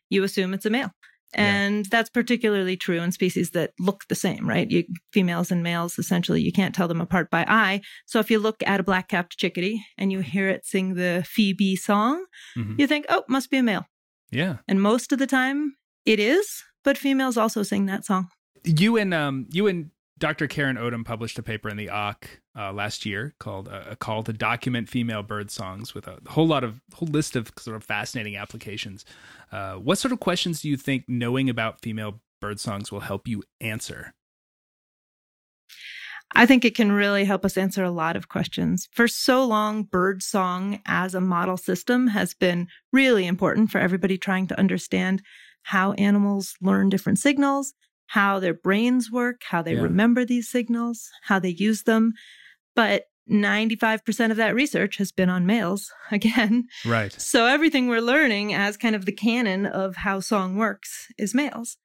you 0.08 0.22
assume 0.22 0.54
it's 0.54 0.66
a 0.66 0.70
male. 0.70 0.90
And 1.32 1.86
yeah. 1.86 1.88
that's 1.90 2.10
particularly 2.10 2.76
true 2.76 3.00
in 3.00 3.12
species 3.12 3.50
that 3.52 3.70
look 3.78 4.04
the 4.08 4.16
same, 4.16 4.48
right? 4.48 4.68
You, 4.68 4.84
females 5.12 5.52
and 5.52 5.62
males, 5.62 5.96
essentially, 5.96 6.42
you 6.42 6.50
can't 6.50 6.74
tell 6.74 6.88
them 6.88 7.00
apart 7.00 7.30
by 7.30 7.44
eye. 7.46 7.82
So 8.06 8.18
if 8.18 8.32
you 8.32 8.40
look 8.40 8.56
at 8.66 8.80
a 8.80 8.82
black 8.82 9.08
capped 9.08 9.38
chickadee 9.38 9.80
and 9.96 10.10
you 10.10 10.20
hear 10.20 10.48
it 10.48 10.66
sing 10.66 10.94
the 10.94 11.24
Phoebe 11.24 11.76
song, 11.76 12.24
mm-hmm. 12.58 12.74
you 12.78 12.88
think, 12.88 13.06
oh, 13.08 13.22
must 13.28 13.48
be 13.48 13.58
a 13.58 13.62
male. 13.62 13.86
Yeah. 14.32 14.56
And 14.66 14.82
most 14.82 15.12
of 15.12 15.20
the 15.20 15.26
time 15.26 15.76
it 16.04 16.18
is, 16.18 16.64
but 16.82 16.98
females 16.98 17.36
also 17.36 17.62
sing 17.62 17.86
that 17.86 18.04
song. 18.04 18.28
You 18.64 18.96
and 18.96 19.14
um 19.14 19.46
you 19.50 19.66
and 19.66 19.90
Dr. 20.18 20.46
Karan 20.46 20.76
Odom 20.76 21.04
published 21.04 21.38
a 21.38 21.42
paper 21.42 21.70
in 21.70 21.78
the 21.78 21.88
AUK 21.88 22.40
uh, 22.54 22.72
last 22.74 23.06
year 23.06 23.34
called 23.40 23.68
uh, 23.68 23.84
a 23.88 23.96
call 23.96 24.22
to 24.22 24.34
document 24.34 24.86
female 24.86 25.22
bird 25.22 25.50
songs 25.50 25.94
with 25.94 26.06
a 26.06 26.18
whole 26.28 26.46
lot 26.46 26.62
of 26.62 26.82
whole 26.94 27.08
list 27.08 27.36
of 27.36 27.50
sort 27.56 27.76
of 27.76 27.82
fascinating 27.82 28.36
applications. 28.36 29.06
Uh, 29.50 29.74
what 29.74 29.96
sort 29.96 30.12
of 30.12 30.20
questions 30.20 30.60
do 30.60 30.68
you 30.68 30.76
think 30.76 31.04
knowing 31.08 31.48
about 31.48 31.80
female 31.80 32.20
bird 32.40 32.60
songs 32.60 32.92
will 32.92 33.00
help 33.00 33.26
you 33.26 33.42
answer? 33.62 34.12
I 36.34 36.46
think 36.46 36.64
it 36.64 36.76
can 36.76 36.92
really 36.92 37.24
help 37.24 37.44
us 37.44 37.56
answer 37.56 37.82
a 37.82 37.90
lot 37.90 38.14
of 38.14 38.28
questions. 38.28 38.88
For 38.92 39.08
so 39.08 39.44
long, 39.44 39.82
bird 39.82 40.22
song 40.22 40.80
as 40.86 41.14
a 41.14 41.20
model 41.20 41.56
system 41.56 42.08
has 42.08 42.34
been 42.34 42.68
really 42.92 43.26
important 43.26 43.70
for 43.70 43.78
everybody 43.78 44.16
trying 44.16 44.46
to 44.48 44.58
understand 44.58 45.22
how 45.62 45.92
animals 45.94 46.54
learn 46.60 46.88
different 46.88 47.18
signals, 47.18 47.74
how 48.10 48.40
their 48.40 48.54
brains 48.54 49.08
work, 49.08 49.42
how 49.48 49.62
they 49.62 49.74
yeah. 49.74 49.82
remember 49.82 50.24
these 50.24 50.48
signals, 50.48 51.10
how 51.22 51.38
they 51.38 51.50
use 51.50 51.84
them. 51.84 52.12
But 52.74 53.04
95% 53.30 54.32
of 54.32 54.36
that 54.36 54.52
research 54.52 54.96
has 54.96 55.12
been 55.12 55.30
on 55.30 55.46
males 55.46 55.92
again. 56.10 56.64
Right. 56.84 57.12
So 57.12 57.46
everything 57.46 57.86
we're 57.86 58.00
learning 58.00 58.52
as 58.52 58.76
kind 58.76 58.96
of 58.96 59.06
the 59.06 59.12
canon 59.12 59.64
of 59.64 59.94
how 59.94 60.18
song 60.18 60.56
works 60.56 61.06
is 61.18 61.36
males. 61.36 61.76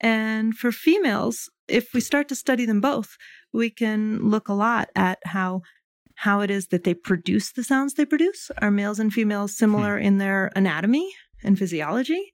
And 0.00 0.54
for 0.54 0.70
females, 0.70 1.50
if 1.66 1.92
we 1.92 2.00
start 2.00 2.28
to 2.28 2.36
study 2.36 2.64
them 2.64 2.80
both, 2.80 3.16
we 3.52 3.68
can 3.68 4.30
look 4.30 4.48
a 4.48 4.54
lot 4.54 4.90
at 4.94 5.18
how 5.24 5.62
how 6.22 6.40
it 6.40 6.50
is 6.50 6.68
that 6.68 6.82
they 6.82 6.94
produce 6.94 7.52
the 7.52 7.64
sounds 7.64 7.94
they 7.94 8.04
produce. 8.04 8.50
Are 8.58 8.70
males 8.70 8.98
and 9.00 9.12
females 9.12 9.56
similar 9.56 9.98
hmm. 9.98 10.04
in 10.04 10.18
their 10.18 10.52
anatomy 10.54 11.12
and 11.42 11.58
physiology? 11.58 12.32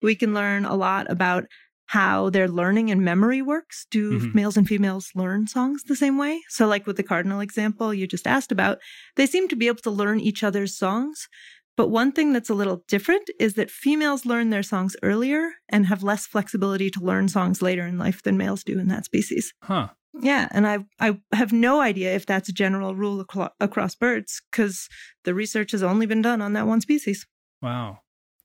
We 0.00 0.14
can 0.14 0.32
learn 0.32 0.64
a 0.64 0.74
lot 0.74 1.10
about 1.10 1.44
how 1.86 2.30
their 2.30 2.48
learning 2.48 2.90
and 2.90 3.02
memory 3.02 3.42
works. 3.42 3.86
Do 3.90 4.18
mm-hmm. 4.18 4.36
males 4.36 4.56
and 4.56 4.66
females 4.66 5.10
learn 5.14 5.46
songs 5.46 5.84
the 5.84 5.96
same 5.96 6.18
way? 6.18 6.42
So, 6.48 6.66
like 6.66 6.86
with 6.86 6.96
the 6.96 7.02
cardinal 7.02 7.40
example 7.40 7.94
you 7.94 8.06
just 8.06 8.26
asked 8.26 8.52
about, 8.52 8.78
they 9.16 9.26
seem 9.26 9.48
to 9.48 9.56
be 9.56 9.68
able 9.68 9.82
to 9.82 9.90
learn 9.90 10.20
each 10.20 10.42
other's 10.42 10.76
songs. 10.76 11.28
But 11.76 11.88
one 11.88 12.10
thing 12.10 12.32
that's 12.32 12.48
a 12.48 12.54
little 12.54 12.84
different 12.88 13.28
is 13.38 13.54
that 13.54 13.70
females 13.70 14.24
learn 14.24 14.48
their 14.48 14.62
songs 14.62 14.96
earlier 15.02 15.50
and 15.68 15.86
have 15.86 16.02
less 16.02 16.26
flexibility 16.26 16.90
to 16.90 17.00
learn 17.00 17.28
songs 17.28 17.60
later 17.60 17.86
in 17.86 17.98
life 17.98 18.22
than 18.22 18.38
males 18.38 18.64
do 18.64 18.78
in 18.78 18.88
that 18.88 19.04
species. 19.04 19.52
Huh. 19.62 19.88
Yeah, 20.18 20.48
and 20.50 20.66
I 20.66 20.78
I 20.98 21.18
have 21.32 21.52
no 21.52 21.80
idea 21.80 22.14
if 22.14 22.24
that's 22.24 22.48
a 22.48 22.52
general 22.52 22.94
rule 22.94 23.20
acro- 23.20 23.50
across 23.60 23.94
birds 23.94 24.40
because 24.50 24.88
the 25.24 25.34
research 25.34 25.72
has 25.72 25.82
only 25.82 26.06
been 26.06 26.22
done 26.22 26.40
on 26.40 26.54
that 26.54 26.66
one 26.66 26.80
species. 26.80 27.26
Wow 27.60 28.00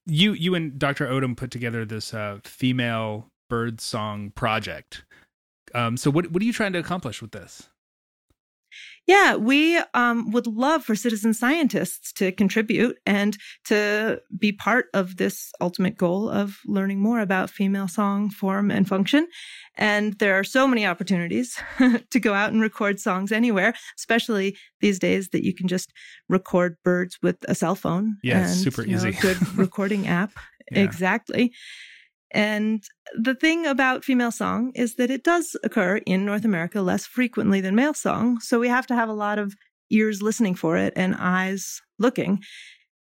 you 0.05 0.33
you 0.33 0.55
and 0.55 0.77
Dr. 0.79 1.07
Odom 1.07 1.35
put 1.35 1.51
together 1.51 1.85
this 1.85 2.13
uh, 2.13 2.39
female 2.43 3.30
bird 3.51 3.81
song 3.81 4.31
project. 4.31 5.03
Um, 5.75 5.97
so 5.97 6.09
what 6.09 6.31
what 6.31 6.41
are 6.41 6.45
you 6.45 6.53
trying 6.53 6.71
to 6.71 6.79
accomplish 6.79 7.21
with 7.21 7.33
this? 7.33 7.67
Yeah, 9.05 9.35
we 9.35 9.77
um, 9.93 10.31
would 10.31 10.47
love 10.47 10.85
for 10.85 10.95
citizen 10.95 11.33
scientists 11.33 12.13
to 12.13 12.31
contribute 12.31 12.97
and 13.05 13.37
to 13.65 14.21
be 14.37 14.53
part 14.53 14.85
of 14.93 15.17
this 15.17 15.51
ultimate 15.59 15.97
goal 15.97 16.29
of 16.29 16.59
learning 16.65 17.01
more 17.01 17.19
about 17.19 17.49
female 17.49 17.89
song 17.89 18.29
form 18.29 18.71
and 18.71 18.87
function. 18.87 19.27
And 19.75 20.13
there 20.19 20.35
are 20.39 20.45
so 20.45 20.65
many 20.65 20.85
opportunities 20.85 21.59
to 22.09 22.19
go 22.21 22.33
out 22.33 22.53
and 22.53 22.61
record 22.61 23.01
songs 23.01 23.33
anywhere, 23.33 23.73
especially 23.97 24.55
these 24.79 24.97
days 24.97 25.29
that 25.29 25.43
you 25.43 25.53
can 25.53 25.67
just 25.67 25.91
record 26.29 26.77
birds 26.85 27.17
with 27.21 27.35
a 27.49 27.55
cell 27.55 27.75
phone. 27.75 28.15
Yeah, 28.23 28.45
and, 28.45 28.49
super 28.49 28.83
easy. 28.83 29.11
Know, 29.11 29.17
good 29.19 29.57
recording 29.57 30.07
app. 30.07 30.31
Yeah. 30.71 30.83
Exactly. 30.83 31.51
And 32.33 32.83
the 33.13 33.35
thing 33.35 33.65
about 33.65 34.05
female 34.05 34.31
song 34.31 34.71
is 34.73 34.95
that 34.95 35.11
it 35.11 35.23
does 35.23 35.55
occur 35.63 35.97
in 36.05 36.25
North 36.25 36.45
America 36.45 36.81
less 36.81 37.05
frequently 37.05 37.59
than 37.61 37.75
male 37.75 37.93
song. 37.93 38.39
So 38.39 38.59
we 38.59 38.69
have 38.69 38.87
to 38.87 38.95
have 38.95 39.09
a 39.09 39.13
lot 39.13 39.37
of 39.37 39.53
ears 39.89 40.21
listening 40.21 40.55
for 40.55 40.77
it 40.77 40.93
and 40.95 41.15
eyes 41.15 41.81
looking. 41.99 42.41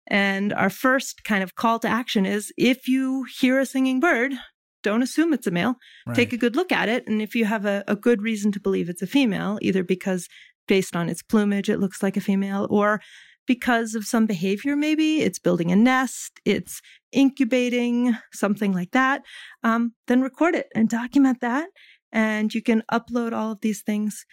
And 0.08 0.52
our 0.52 0.70
first 0.70 1.24
kind 1.24 1.42
of 1.42 1.54
call 1.54 1.78
to 1.78 1.88
action 1.88 2.26
is 2.26 2.52
if 2.58 2.88
you 2.88 3.24
hear 3.40 3.58
a 3.60 3.66
singing 3.66 4.00
bird, 4.00 4.34
don't 4.82 5.02
assume 5.02 5.32
it's 5.32 5.46
a 5.46 5.50
male. 5.50 5.76
Right. 6.06 6.16
Take 6.16 6.32
a 6.32 6.36
good 6.36 6.56
look 6.56 6.72
at 6.72 6.88
it. 6.88 7.06
And 7.06 7.22
if 7.22 7.34
you 7.34 7.46
have 7.46 7.64
a, 7.64 7.84
a 7.88 7.96
good 7.96 8.20
reason 8.20 8.52
to 8.52 8.60
believe 8.60 8.88
it's 8.88 9.00
a 9.00 9.06
female, 9.06 9.58
either 9.62 9.82
because 9.82 10.28
based 10.66 10.94
on 10.94 11.08
its 11.08 11.22
plumage, 11.22 11.70
it 11.70 11.80
looks 11.80 12.02
like 12.02 12.16
a 12.16 12.20
female, 12.20 12.66
or 12.70 13.00
because 13.46 13.94
of 13.94 14.04
some 14.04 14.26
behavior, 14.26 14.76
maybe 14.76 15.20
it's 15.20 15.38
building 15.38 15.70
a 15.70 15.76
nest, 15.76 16.40
it's 16.44 16.80
incubating, 17.12 18.16
something 18.32 18.72
like 18.72 18.90
that, 18.92 19.22
um, 19.62 19.92
then 20.06 20.22
record 20.22 20.54
it 20.54 20.66
and 20.74 20.88
document 20.88 21.40
that. 21.40 21.68
And 22.12 22.54
you 22.54 22.62
can 22.62 22.82
upload 22.92 23.32
all 23.32 23.52
of 23.52 23.60
these 23.60 23.82
things 23.82 24.24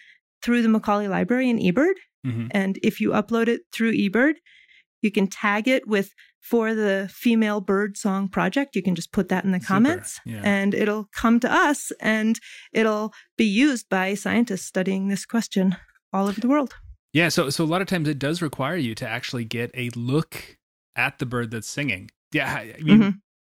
through 0.42 0.62
the 0.62 0.68
Macaulay 0.68 1.08
Library 1.08 1.50
in 1.50 1.58
eBird. 1.58 1.94
Mm-hmm. 2.26 2.48
And 2.52 2.78
if 2.82 3.00
you 3.00 3.10
upload 3.10 3.48
it 3.48 3.62
through 3.72 3.92
eBird, 3.92 4.34
you 5.00 5.10
can 5.10 5.26
tag 5.26 5.66
it 5.66 5.86
with 5.86 6.12
for 6.40 6.74
the 6.74 7.08
female 7.12 7.60
bird 7.60 7.96
song 7.96 8.28
project. 8.28 8.74
You 8.74 8.82
can 8.82 8.94
just 8.94 9.12
put 9.12 9.28
that 9.28 9.44
in 9.44 9.52
the 9.52 9.60
Super. 9.60 9.66
comments 9.66 10.20
yeah. 10.24 10.42
and 10.44 10.74
it'll 10.74 11.08
come 11.14 11.40
to 11.40 11.52
us 11.52 11.92
and 12.00 12.38
it'll 12.72 13.12
be 13.36 13.44
used 13.44 13.88
by 13.88 14.14
scientists 14.14 14.66
studying 14.66 15.08
this 15.08 15.24
question 15.24 15.76
all 16.12 16.28
over 16.28 16.40
the 16.40 16.48
world. 16.48 16.74
Yeah, 17.12 17.28
so 17.28 17.50
so 17.50 17.64
a 17.64 17.66
lot 17.66 17.82
of 17.82 17.88
times 17.88 18.08
it 18.08 18.18
does 18.18 18.40
require 18.40 18.76
you 18.76 18.94
to 18.96 19.08
actually 19.08 19.44
get 19.44 19.70
a 19.74 19.90
look 19.90 20.58
at 20.96 21.18
the 21.18 21.26
bird 21.26 21.50
that's 21.50 21.68
singing. 21.68 22.10
Yeah, 22.32 22.54
I 22.54 22.82
mean 22.82 22.98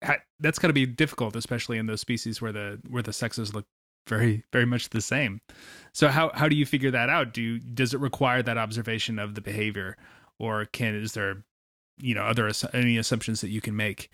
mm-hmm. 0.03 0.11
that's 0.39 0.59
got 0.59 0.67
to 0.67 0.73
be 0.73 0.85
difficult, 0.85 1.35
especially 1.35 1.77
in 1.77 1.87
those 1.87 2.01
species 2.01 2.41
where 2.41 2.51
the 2.51 2.79
where 2.89 3.03
the 3.03 3.13
sexes 3.13 3.53
look 3.53 3.65
very 4.07 4.43
very 4.53 4.65
much 4.65 4.89
the 4.89 5.01
same. 5.01 5.41
So 5.93 6.09
how 6.09 6.31
how 6.33 6.47
do 6.47 6.55
you 6.55 6.65
figure 6.65 6.91
that 6.91 7.09
out? 7.09 7.33
Do 7.33 7.41
you, 7.41 7.59
does 7.59 7.93
it 7.93 7.99
require 7.99 8.43
that 8.43 8.57
observation 8.57 9.17
of 9.17 9.35
the 9.35 9.41
behavior, 9.41 9.97
or 10.39 10.65
can 10.65 10.95
is 10.95 11.13
there 11.13 11.43
you 11.97 12.13
know 12.13 12.23
other 12.23 12.51
any 12.73 12.97
assumptions 12.97 13.41
that 13.41 13.49
you 13.49 13.61
can 13.61 13.75
make? 13.75 14.09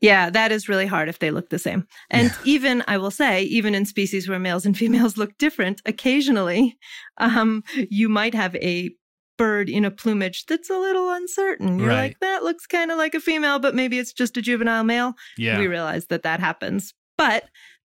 Yeah, 0.00 0.30
that 0.30 0.52
is 0.52 0.68
really 0.68 0.86
hard 0.86 1.08
if 1.08 1.18
they 1.18 1.30
look 1.30 1.50
the 1.50 1.58
same. 1.58 1.86
And 2.10 2.28
yeah. 2.28 2.36
even, 2.44 2.84
I 2.86 2.98
will 2.98 3.10
say, 3.10 3.42
even 3.44 3.74
in 3.74 3.84
species 3.84 4.28
where 4.28 4.38
males 4.38 4.66
and 4.66 4.76
females 4.78 5.16
look 5.16 5.36
different, 5.38 5.82
occasionally 5.86 6.78
um, 7.18 7.62
you 7.74 8.08
might 8.08 8.34
have 8.34 8.54
a 8.56 8.90
bird 9.36 9.68
in 9.68 9.84
a 9.84 9.90
plumage 9.90 10.46
that's 10.46 10.70
a 10.70 10.78
little 10.78 11.10
uncertain. 11.10 11.78
You're 11.78 11.88
right. 11.88 12.02
like, 12.02 12.20
that 12.20 12.42
looks 12.42 12.66
kind 12.66 12.90
of 12.90 12.98
like 12.98 13.14
a 13.14 13.20
female, 13.20 13.58
but 13.58 13.74
maybe 13.74 13.98
it's 13.98 14.12
just 14.12 14.36
a 14.36 14.42
juvenile 14.42 14.84
male. 14.84 15.14
Yeah. 15.36 15.58
We 15.58 15.66
realize 15.66 16.06
that 16.06 16.22
that 16.22 16.40
happens. 16.40 16.94
But 17.18 17.44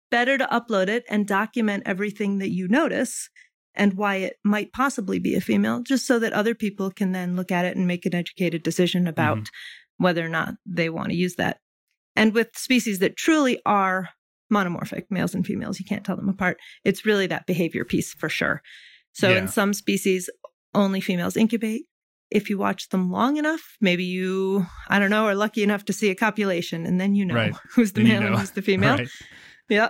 better 0.10 0.38
to 0.38 0.45
upload 0.47 0.89
it 0.89 1.06
and 1.10 1.27
document 1.27 1.84
everything 1.86 2.39
that 2.39 2.51
you 2.51 2.67
notice 2.67 3.30
and 3.73 3.93
why 3.93 4.17
it 4.17 4.36
might 4.43 4.73
possibly 4.73 5.19
be 5.19 5.36
a 5.36 5.41
female, 5.41 5.82
just 5.82 6.06
so 6.06 6.19
that 6.19 6.34
other 6.34 6.54
people 6.54 6.91
can 6.91 7.13
then 7.13 7.36
look 7.36 7.51
at 7.51 7.65
it 7.65 7.77
and 7.77 7.88
make 7.88 8.06
an 8.06 8.13
educated 8.13 8.63
decision 8.63 9.08
about 9.08 9.38
mm-hmm. 9.38 10.04
whether 10.04 10.25
or 10.25 10.30
not 10.30 10.56
they 10.65 10.89
want 10.89 11.10
to 11.10 11.15
use 11.15 11.36
that 11.36 11.60
and 12.15 12.34
with 12.34 12.58
species 12.58 13.00
that 13.00 13.15
truly 13.15 13.60
are 13.65 14.10
monomorphic, 14.52 15.06
males 15.10 15.34
and 15.34 15.45
females, 15.45 15.80
you 15.80 15.86
can't 15.86 16.06
tell 16.06 16.15
them 16.17 16.30
apart. 16.30 16.58
It's 16.84 17.06
really 17.06 17.28
that 17.28 17.47
behavior 17.47 17.86
piece 17.86 18.13
for 18.13 18.30
sure. 18.30 18.62
So 19.13 19.30
yeah. 19.30 19.38
in 19.38 19.47
some 19.47 19.74
species, 19.74 20.30
only 20.74 21.02
females 21.02 21.38
incubate. 21.38 21.84
If 22.30 22.50
you 22.50 22.58
watch 22.58 22.89
them 22.89 23.12
long 23.12 23.38
enough, 23.38 23.76
maybe 23.82 24.06
you, 24.06 24.65
I 24.88 25.00
don't 25.00 25.10
know, 25.10 25.26
are 25.26 25.36
lucky 25.36 25.63
enough 25.63 25.86
to 25.86 25.93
see 25.93 26.10
a 26.10 26.15
copulation 26.15 26.86
and 26.86 27.00
then 27.00 27.13
you 27.13 27.26
know 27.26 27.36
right. 27.36 27.56
who's 27.71 27.93
the 27.93 28.04
then 28.04 28.08
male 28.08 28.13
you 28.13 28.19
know. 28.21 28.28
and 28.28 28.39
who's 28.39 28.52
the 28.52 28.62
female. 28.62 28.97
Right. 28.97 29.10
Yeah. 29.69 29.89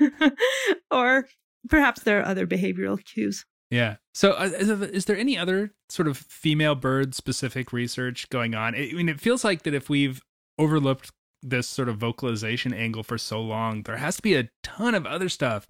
or 0.90 1.26
perhaps 1.68 2.02
there 2.02 2.20
are 2.20 2.26
other 2.26 2.46
behavioral 2.46 3.02
cues. 3.04 3.44
Yeah. 3.70 3.96
So, 4.14 4.32
uh, 4.32 4.50
is, 4.58 4.68
is, 4.68 5.04
there 5.04 5.16
any 5.16 5.38
other 5.38 5.72
sort 5.88 6.08
of 6.08 6.16
female 6.16 6.74
bird 6.74 7.14
specific 7.14 7.72
research 7.72 8.28
going 8.28 8.54
on? 8.54 8.74
I 8.74 8.92
mean, 8.92 9.08
it 9.08 9.20
feels 9.20 9.44
like 9.44 9.62
that 9.62 9.74
if 9.74 9.88
we've 9.88 10.20
overlooked 10.58 11.12
this 11.42 11.68
sort 11.68 11.88
of 11.88 11.98
vocalization 11.98 12.72
angle 12.72 13.02
for 13.02 13.18
so 13.18 13.40
long, 13.40 13.82
there 13.82 13.96
has 13.96 14.16
to 14.16 14.22
be 14.22 14.34
a 14.34 14.48
ton 14.62 14.94
of 14.94 15.06
other 15.06 15.28
stuff 15.28 15.66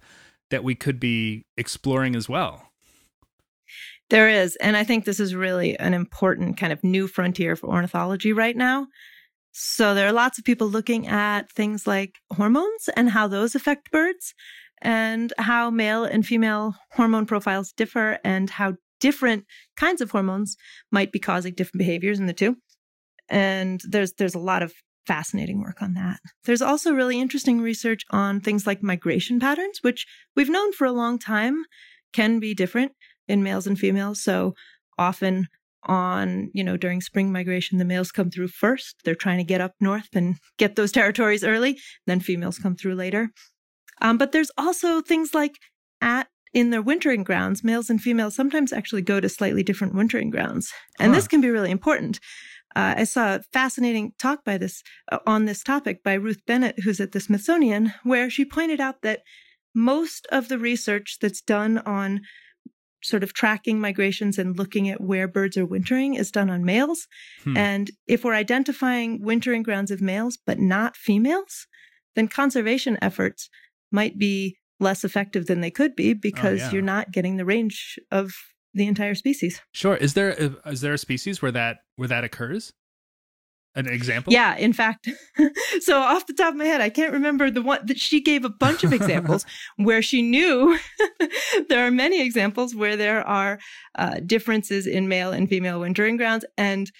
that 0.49 0.63
we 0.63 0.75
could 0.75 0.99
be 0.99 1.45
exploring 1.57 2.15
as 2.15 2.27
well. 2.27 2.71
There 4.09 4.27
is. 4.27 4.57
And 4.57 4.75
I 4.75 4.83
think 4.83 5.05
this 5.05 5.19
is 5.19 5.33
really 5.33 5.79
an 5.79 5.93
important 5.93 6.57
kind 6.57 6.73
of 6.73 6.83
new 6.83 7.07
frontier 7.07 7.55
for 7.55 7.67
ornithology 7.69 8.33
right 8.33 8.57
now. 8.57 8.87
So 9.53 9.93
there 9.93 10.07
are 10.07 10.13
lots 10.13 10.37
of 10.37 10.43
people 10.43 10.67
looking 10.67 11.07
at 11.07 11.51
things 11.51 11.87
like 11.87 12.15
hormones 12.31 12.89
and 12.95 13.09
how 13.09 13.27
those 13.27 13.55
affect 13.55 13.91
birds 13.91 14.33
and 14.81 15.31
how 15.37 15.69
male 15.69 16.03
and 16.03 16.25
female 16.25 16.75
hormone 16.91 17.25
profiles 17.25 17.71
differ 17.71 18.19
and 18.23 18.49
how 18.49 18.75
different 18.99 19.45
kinds 19.77 20.01
of 20.01 20.11
hormones 20.11 20.57
might 20.91 21.11
be 21.11 21.19
causing 21.19 21.53
different 21.53 21.79
behaviors 21.79 22.19
in 22.19 22.27
the 22.27 22.33
two. 22.33 22.57
And 23.29 23.81
there's 23.87 24.13
there's 24.13 24.35
a 24.35 24.39
lot 24.39 24.61
of 24.61 24.73
fascinating 25.07 25.61
work 25.61 25.81
on 25.81 25.93
that. 25.93 26.19
There's 26.45 26.61
also 26.61 26.93
really 26.93 27.19
interesting 27.19 27.61
research 27.61 28.03
on 28.11 28.39
things 28.39 28.67
like 28.67 28.83
migration 28.83 29.39
patterns, 29.39 29.79
which 29.81 30.05
we've 30.35 30.49
known 30.49 30.71
for 30.73 30.85
a 30.85 30.91
long 30.91 31.19
time 31.19 31.63
can 32.13 32.39
be 32.39 32.53
different 32.53 32.93
in 33.27 33.43
males 33.43 33.67
and 33.67 33.77
females. 33.77 34.21
So 34.21 34.53
often 34.97 35.47
on, 35.83 36.51
you 36.53 36.63
know, 36.63 36.77
during 36.77 37.01
spring 37.01 37.31
migration, 37.31 37.79
the 37.79 37.85
males 37.85 38.11
come 38.11 38.29
through 38.29 38.49
first. 38.49 38.97
They're 39.03 39.15
trying 39.15 39.39
to 39.39 39.43
get 39.43 39.61
up 39.61 39.73
north 39.79 40.09
and 40.13 40.35
get 40.57 40.75
those 40.75 40.91
territories 40.91 41.43
early. 41.43 41.79
Then 42.05 42.19
females 42.19 42.59
come 42.59 42.75
through 42.75 42.95
later. 42.95 43.29
Um, 44.01 44.17
but 44.17 44.31
there's 44.31 44.51
also 44.57 45.01
things 45.01 45.33
like 45.33 45.57
at 46.01 46.27
in 46.53 46.69
their 46.69 46.81
wintering 46.81 47.23
grounds, 47.23 47.63
males 47.63 47.89
and 47.89 48.01
females 48.01 48.35
sometimes 48.35 48.73
actually 48.73 49.01
go 49.01 49.19
to 49.19 49.29
slightly 49.29 49.63
different 49.63 49.95
wintering 49.95 50.29
grounds, 50.29 50.73
and 50.99 51.11
huh. 51.11 51.15
this 51.15 51.27
can 51.27 51.39
be 51.39 51.49
really 51.49 51.71
important. 51.71 52.19
Uh, 52.75 52.95
I 52.97 53.03
saw 53.03 53.35
a 53.35 53.41
fascinating 53.51 54.13
talk 54.19 54.43
by 54.45 54.57
this 54.57 54.83
uh, 55.11 55.19
on 55.25 55.45
this 55.45 55.63
topic 55.63 56.03
by 56.03 56.13
Ruth 56.13 56.45
Bennett, 56.45 56.79
who's 56.83 56.99
at 56.99 57.11
the 57.11 57.19
Smithsonian, 57.19 57.93
where 58.03 58.29
she 58.29 58.45
pointed 58.45 58.79
out 58.79 59.01
that 59.01 59.21
most 59.73 60.27
of 60.31 60.47
the 60.47 60.57
research 60.57 61.17
that's 61.21 61.41
done 61.41 61.79
on 61.79 62.21
sort 63.03 63.23
of 63.23 63.33
tracking 63.33 63.79
migrations 63.79 64.37
and 64.37 64.57
looking 64.57 64.87
at 64.89 65.01
where 65.01 65.27
birds 65.27 65.57
are 65.57 65.65
wintering 65.65 66.13
is 66.13 66.31
done 66.31 66.49
on 66.49 66.63
males. 66.63 67.07
Hmm. 67.43 67.57
And 67.57 67.91
if 68.07 68.23
we're 68.23 68.35
identifying 68.35 69.21
wintering 69.21 69.63
grounds 69.63 69.91
of 69.91 70.01
males 70.01 70.37
but 70.45 70.59
not 70.59 70.95
females, 70.95 71.67
then 72.15 72.27
conservation 72.27 72.97
efforts 73.01 73.49
might 73.91 74.17
be 74.17 74.57
less 74.79 75.03
effective 75.03 75.45
than 75.47 75.61
they 75.61 75.71
could 75.71 75.95
be 75.95 76.11
oh, 76.11 76.19
because 76.21 76.61
oh, 76.61 76.65
yeah. 76.65 76.71
you're 76.71 76.81
not 76.81 77.11
getting 77.11 77.37
the 77.37 77.45
range 77.45 77.99
of 78.11 78.33
the 78.73 78.87
entire 78.87 79.15
species. 79.15 79.61
Sure. 79.73 79.95
Is 79.95 80.13
there 80.13 80.31
a, 80.31 80.69
is 80.69 80.81
there 80.81 80.93
a 80.93 80.97
species 80.97 81.41
where 81.41 81.51
that 81.51 81.77
where 81.95 82.07
that 82.07 82.23
occurs? 82.23 82.73
An 83.73 83.87
example? 83.87 84.33
Yeah, 84.33 84.57
in 84.57 84.73
fact. 84.73 85.07
so 85.79 85.97
off 85.97 86.27
the 86.27 86.33
top 86.33 86.49
of 86.49 86.57
my 86.57 86.65
head, 86.65 86.81
I 86.81 86.89
can't 86.89 87.13
remember 87.13 87.49
the 87.49 87.61
one 87.61 87.85
that 87.85 87.99
she 87.99 88.21
gave 88.21 88.43
a 88.43 88.49
bunch 88.49 88.83
of 88.83 88.91
examples 88.91 89.45
where 89.77 90.01
she 90.01 90.21
knew 90.21 90.77
there 91.69 91.87
are 91.87 91.91
many 91.91 92.21
examples 92.21 92.75
where 92.75 92.97
there 92.97 93.25
are 93.25 93.59
uh, 93.97 94.19
differences 94.25 94.87
in 94.87 95.07
male 95.07 95.31
and 95.31 95.47
female 95.47 95.79
wintering 95.79 96.17
grounds 96.17 96.43
and 96.57 96.91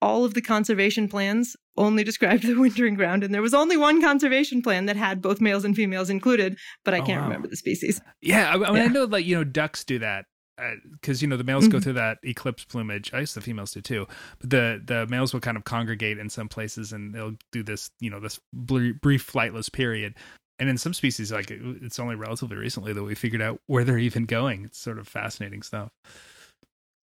all 0.00 0.24
of 0.24 0.34
the 0.34 0.40
conservation 0.40 1.08
plans 1.08 1.56
only 1.76 2.04
described 2.04 2.44
the 2.44 2.54
wintering 2.54 2.94
ground 2.94 3.24
and 3.24 3.34
there 3.34 3.42
was 3.42 3.54
only 3.54 3.76
one 3.76 4.00
conservation 4.00 4.62
plan 4.62 4.86
that 4.86 4.96
had 4.96 5.22
both 5.22 5.40
males 5.40 5.64
and 5.64 5.74
females 5.74 6.10
included 6.10 6.56
but 6.84 6.94
i 6.94 6.98
oh, 6.98 7.04
can't 7.04 7.20
wow. 7.20 7.26
remember 7.26 7.48
the 7.48 7.56
species 7.56 8.00
yeah 8.20 8.50
I, 8.50 8.54
I 8.54 8.56
mean 8.56 8.76
yeah. 8.76 8.84
i 8.84 8.86
know 8.88 9.04
like 9.04 9.24
you 9.24 9.36
know 9.36 9.44
ducks 9.44 9.82
do 9.82 9.98
that 10.00 10.26
because 10.56 11.20
uh, 11.20 11.22
you 11.22 11.28
know 11.28 11.36
the 11.36 11.44
males 11.44 11.64
mm-hmm. 11.64 11.72
go 11.72 11.80
through 11.80 11.94
that 11.94 12.18
eclipse 12.22 12.64
plumage. 12.64 13.12
I 13.12 13.20
guess 13.20 13.34
the 13.34 13.40
females 13.40 13.72
do 13.72 13.80
too, 13.80 14.06
but 14.40 14.50
the 14.50 14.82
the 14.84 15.06
males 15.08 15.32
will 15.32 15.40
kind 15.40 15.56
of 15.56 15.64
congregate 15.64 16.18
in 16.18 16.28
some 16.30 16.48
places 16.48 16.92
and 16.92 17.14
they'll 17.14 17.34
do 17.50 17.62
this 17.62 17.90
you 18.00 18.10
know 18.10 18.20
this 18.20 18.38
brief 18.52 19.30
flightless 19.30 19.70
period. 19.72 20.14
And 20.58 20.68
in 20.68 20.78
some 20.78 20.94
species, 20.94 21.32
like 21.32 21.50
it's 21.50 21.98
only 21.98 22.14
relatively 22.14 22.56
recently 22.56 22.92
that 22.92 23.02
we 23.02 23.14
figured 23.14 23.42
out 23.42 23.60
where 23.66 23.82
they're 23.84 23.98
even 23.98 24.26
going. 24.26 24.64
It's 24.64 24.78
sort 24.78 24.98
of 24.98 25.08
fascinating 25.08 25.62
stuff. 25.62 25.90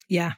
Yeah. 0.08 0.34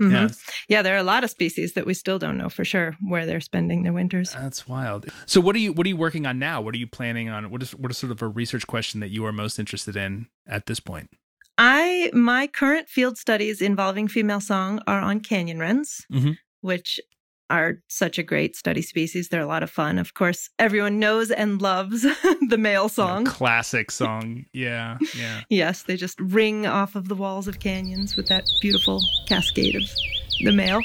Mm-hmm. 0.00 0.12
Yeah. 0.12 0.28
yeah, 0.68 0.82
there 0.82 0.94
are 0.94 0.98
a 0.98 1.04
lot 1.04 1.24
of 1.24 1.30
species 1.30 1.72
that 1.74 1.84
we 1.84 1.92
still 1.92 2.20
don't 2.20 2.36
know 2.36 2.48
for 2.48 2.64
sure 2.64 2.96
where 3.08 3.26
they're 3.26 3.40
spending 3.40 3.82
their 3.82 3.92
winters. 3.92 4.32
That's 4.32 4.68
wild. 4.68 5.06
So 5.26 5.40
what 5.40 5.56
are 5.56 5.60
you 5.60 5.72
what 5.72 5.86
are 5.86 5.88
you 5.88 5.96
working 5.96 6.26
on 6.26 6.38
now? 6.38 6.60
What 6.60 6.74
are 6.74 6.78
you 6.78 6.86
planning 6.86 7.28
on? 7.28 7.50
What 7.50 7.62
is 7.62 7.74
what 7.74 7.90
is 7.90 7.98
sort 7.98 8.12
of 8.12 8.22
a 8.22 8.28
research 8.28 8.66
question 8.66 9.00
that 9.00 9.10
you 9.10 9.24
are 9.24 9.32
most 9.32 9.58
interested 9.58 9.96
in 9.96 10.28
at 10.46 10.66
this 10.66 10.78
point? 10.78 11.10
I 11.58 12.10
my 12.14 12.46
current 12.46 12.88
field 12.88 13.18
studies 13.18 13.60
involving 13.60 14.06
female 14.08 14.40
song 14.40 14.80
are 14.86 15.00
on 15.00 15.20
canyon 15.20 15.58
wrens, 15.58 16.06
mm-hmm. 16.12 16.32
which 16.60 17.00
are 17.50 17.80
such 17.88 18.18
a 18.18 18.22
great 18.22 18.54
study 18.54 18.82
species. 18.82 19.28
They're 19.28 19.40
a 19.40 19.46
lot 19.46 19.62
of 19.62 19.70
fun. 19.70 19.98
Of 19.98 20.14
course, 20.14 20.50
everyone 20.58 20.98
knows 20.98 21.30
and 21.30 21.60
loves 21.60 22.02
the 22.48 22.58
male 22.58 22.88
song. 22.88 23.26
Yeah, 23.26 23.32
classic 23.32 23.90
song. 24.02 24.44
Yeah, 24.52 24.98
yeah. 25.16 25.40
yes, 25.48 25.82
they 25.82 25.96
just 25.96 26.20
ring 26.20 26.66
off 26.66 26.94
of 26.94 27.08
the 27.08 27.16
walls 27.16 27.48
of 27.48 27.58
canyons 27.58 28.16
with 28.16 28.28
that 28.28 28.44
beautiful 28.60 29.02
cascade 29.26 29.76
of 29.76 29.82
the 30.44 30.52
male. 30.52 30.80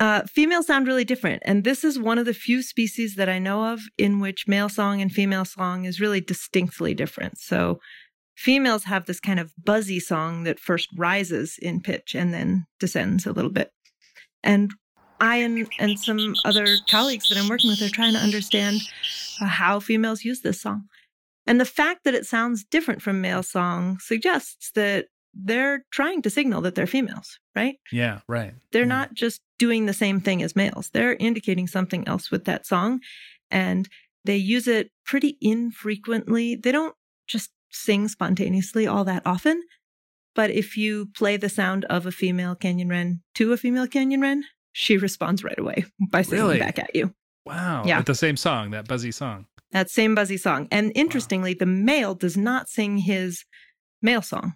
Uh, 0.00 0.22
females 0.22 0.66
sound 0.66 0.88
really 0.88 1.04
different, 1.04 1.40
and 1.46 1.62
this 1.62 1.84
is 1.84 1.96
one 1.96 2.18
of 2.18 2.26
the 2.26 2.34
few 2.34 2.60
species 2.60 3.14
that 3.14 3.28
I 3.28 3.38
know 3.38 3.72
of 3.72 3.82
in 3.96 4.18
which 4.18 4.48
male 4.48 4.68
song 4.68 5.00
and 5.00 5.12
female 5.12 5.44
song 5.44 5.84
is 5.84 6.00
really 6.00 6.20
distinctly 6.20 6.92
different. 6.92 7.38
So, 7.38 7.78
Females 8.36 8.84
have 8.84 9.06
this 9.06 9.20
kind 9.20 9.38
of 9.38 9.52
buzzy 9.62 10.00
song 10.00 10.44
that 10.44 10.58
first 10.58 10.88
rises 10.96 11.58
in 11.60 11.80
pitch 11.80 12.14
and 12.14 12.32
then 12.32 12.66
descends 12.80 13.26
a 13.26 13.32
little 13.32 13.50
bit. 13.50 13.72
And 14.42 14.72
I 15.20 15.36
and, 15.36 15.68
and 15.78 15.98
some 15.98 16.34
other 16.44 16.66
colleagues 16.90 17.28
that 17.28 17.38
I'm 17.38 17.48
working 17.48 17.70
with 17.70 17.82
are 17.82 17.88
trying 17.88 18.14
to 18.14 18.18
understand 18.18 18.80
uh, 19.40 19.46
how 19.46 19.78
females 19.78 20.24
use 20.24 20.40
this 20.40 20.60
song. 20.60 20.88
And 21.46 21.60
the 21.60 21.64
fact 21.64 22.04
that 22.04 22.14
it 22.14 22.26
sounds 22.26 22.64
different 22.64 23.02
from 23.02 23.20
male 23.20 23.42
song 23.42 23.98
suggests 24.00 24.72
that 24.72 25.06
they're 25.34 25.84
trying 25.90 26.22
to 26.22 26.30
signal 26.30 26.60
that 26.62 26.74
they're 26.74 26.86
females, 26.86 27.38
right? 27.54 27.76
Yeah, 27.90 28.20
right. 28.28 28.54
They're 28.72 28.82
yeah. 28.82 28.88
not 28.88 29.14
just 29.14 29.40
doing 29.58 29.86
the 29.86 29.94
same 29.94 30.20
thing 30.20 30.42
as 30.42 30.56
males. 30.56 30.90
They're 30.92 31.14
indicating 31.14 31.66
something 31.66 32.06
else 32.06 32.30
with 32.30 32.44
that 32.44 32.66
song 32.66 33.00
and 33.50 33.88
they 34.24 34.36
use 34.36 34.68
it 34.68 34.90
pretty 35.04 35.36
infrequently. 35.40 36.56
They 36.56 36.72
don't 36.72 36.94
just 37.26 37.50
sing 37.72 38.08
spontaneously 38.08 38.86
all 38.86 39.04
that 39.04 39.22
often. 39.26 39.62
But 40.34 40.50
if 40.50 40.76
you 40.76 41.06
play 41.14 41.36
the 41.36 41.48
sound 41.48 41.84
of 41.86 42.06
a 42.06 42.12
female 42.12 42.54
canyon 42.54 42.88
wren 42.88 43.22
to 43.34 43.52
a 43.52 43.56
female 43.56 43.86
canyon 43.86 44.20
wren, 44.20 44.44
she 44.72 44.96
responds 44.96 45.44
right 45.44 45.58
away 45.58 45.84
by 46.10 46.22
singing 46.22 46.44
really? 46.44 46.58
back 46.58 46.78
at 46.78 46.94
you. 46.94 47.14
Wow. 47.44 47.84
Yeah. 47.84 47.98
With 47.98 48.06
the 48.06 48.14
same 48.14 48.36
song, 48.36 48.70
that 48.70 48.88
buzzy 48.88 49.12
song. 49.12 49.46
That 49.72 49.90
same 49.90 50.14
buzzy 50.14 50.36
song. 50.36 50.68
And 50.70 50.92
interestingly, 50.94 51.52
wow. 51.52 51.58
the 51.60 51.66
male 51.66 52.14
does 52.14 52.36
not 52.36 52.68
sing 52.68 52.98
his 52.98 53.44
male 54.00 54.22
song. 54.22 54.54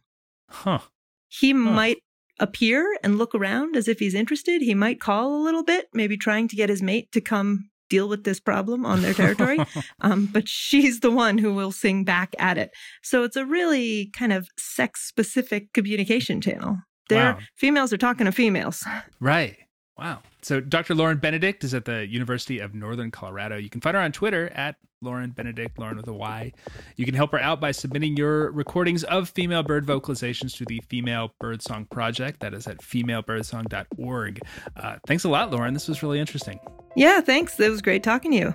Huh. 0.48 0.80
He 1.28 1.50
huh. 1.50 1.58
might 1.58 1.98
appear 2.38 2.96
and 3.02 3.18
look 3.18 3.34
around 3.34 3.76
as 3.76 3.88
if 3.88 3.98
he's 3.98 4.14
interested. 4.14 4.62
He 4.62 4.74
might 4.74 5.00
call 5.00 5.36
a 5.36 5.42
little 5.42 5.64
bit, 5.64 5.88
maybe 5.92 6.16
trying 6.16 6.48
to 6.48 6.56
get 6.56 6.68
his 6.68 6.82
mate 6.82 7.10
to 7.12 7.20
come 7.20 7.70
deal 7.88 8.08
with 8.08 8.24
this 8.24 8.40
problem 8.40 8.84
on 8.84 9.02
their 9.02 9.14
territory. 9.14 9.58
um, 10.00 10.26
but 10.26 10.48
she's 10.48 11.00
the 11.00 11.10
one 11.10 11.38
who 11.38 11.54
will 11.54 11.72
sing 11.72 12.04
back 12.04 12.34
at 12.38 12.58
it. 12.58 12.70
So 13.02 13.24
it's 13.24 13.36
a 13.36 13.46
really 13.46 14.10
kind 14.16 14.32
of 14.32 14.48
sex 14.58 15.06
specific 15.06 15.72
communication 15.72 16.40
channel. 16.40 16.78
Their 17.08 17.34
wow. 17.34 17.38
females 17.54 17.92
are 17.92 17.98
talking 17.98 18.26
to 18.26 18.32
females. 18.32 18.84
Right. 19.20 19.56
Wow. 19.98 20.18
So 20.42 20.60
Dr. 20.60 20.94
Lauryn 20.94 21.20
Benedict 21.20 21.64
is 21.64 21.72
at 21.72 21.86
the 21.86 22.06
University 22.06 22.58
of 22.58 22.74
Northern 22.74 23.10
Colorado. 23.10 23.56
You 23.56 23.70
can 23.70 23.80
find 23.80 23.96
her 23.96 24.02
on 24.02 24.12
Twitter 24.12 24.50
at 24.54 24.76
Lauryn 25.02 25.34
Benedict, 25.34 25.78
Lauryn 25.78 25.96
with 25.96 26.08
a 26.08 26.12
Y. 26.12 26.52
You 26.96 27.04
can 27.06 27.14
help 27.14 27.32
her 27.32 27.38
out 27.40 27.60
by 27.60 27.70
submitting 27.70 28.16
your 28.16 28.50
recordings 28.52 29.04
of 29.04 29.30
female 29.30 29.62
bird 29.62 29.86
vocalizations 29.86 30.54
to 30.56 30.64
the 30.66 30.82
Female 30.88 31.32
Birdsong 31.40 31.86
Project. 31.86 32.40
That 32.40 32.52
is 32.52 32.66
at 32.66 32.78
femalebirdsong.org. 32.78 34.40
Uh, 34.76 34.96
thanks 35.06 35.24
a 35.24 35.28
lot, 35.28 35.50
Lauryn. 35.50 35.72
This 35.72 35.88
was 35.88 36.02
really 36.02 36.20
interesting. 36.20 36.60
Yeah, 36.94 37.20
thanks. 37.20 37.58
It 37.58 37.70
was 37.70 37.82
great 37.82 38.02
talking 38.02 38.32
to 38.32 38.36
you. 38.36 38.54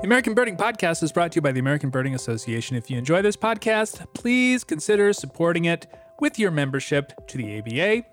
The 0.00 0.06
American 0.06 0.34
Birding 0.34 0.56
Podcast 0.56 1.02
is 1.02 1.12
brought 1.12 1.32
to 1.32 1.36
you 1.36 1.42
by 1.42 1.52
the 1.52 1.60
American 1.60 1.90
Birding 1.90 2.14
Association. 2.14 2.76
If 2.76 2.88
you 2.88 2.96
enjoy 2.96 3.20
this 3.20 3.36
podcast, 3.36 4.06
please 4.14 4.64
consider 4.64 5.12
supporting 5.12 5.64
it 5.64 5.86
with 6.20 6.38
your 6.38 6.50
membership 6.50 7.12
to 7.28 7.38
the 7.38 7.58
ABA. 7.58 7.96
You 7.96 8.04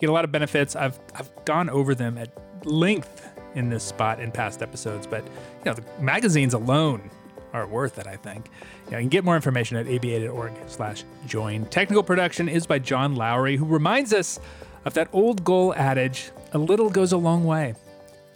get 0.00 0.10
a 0.10 0.12
lot 0.12 0.24
of 0.24 0.32
benefits. 0.32 0.76
I've 0.76 0.98
I've 1.14 1.30
gone 1.44 1.70
over 1.70 1.94
them 1.94 2.18
at 2.18 2.30
length 2.66 3.28
in 3.54 3.68
this 3.68 3.84
spot 3.84 4.20
in 4.20 4.32
past 4.32 4.62
episodes, 4.62 5.06
but 5.06 5.24
you 5.24 5.64
know 5.66 5.74
the 5.74 5.84
magazines 6.00 6.54
alone 6.54 7.10
are 7.52 7.66
worth 7.66 7.98
it. 7.98 8.06
I 8.06 8.16
think. 8.16 8.50
You, 8.86 8.98
can 8.98 9.08
get 9.08 9.24
more 9.24 9.36
information 9.36 9.76
at 9.76 9.86
aba.org 9.86 10.52
slash 10.66 11.04
join. 11.26 11.64
Technical 11.66 12.02
production 12.02 12.48
is 12.48 12.66
by 12.66 12.78
John 12.78 13.14
Lowry, 13.14 13.56
who 13.56 13.64
reminds 13.64 14.12
us 14.12 14.38
of 14.84 14.94
that 14.94 15.08
old 15.12 15.44
gull 15.44 15.74
adage: 15.74 16.30
"A 16.52 16.58
little 16.58 16.90
goes 16.90 17.12
a 17.12 17.18
long 17.18 17.44
way." 17.44 17.74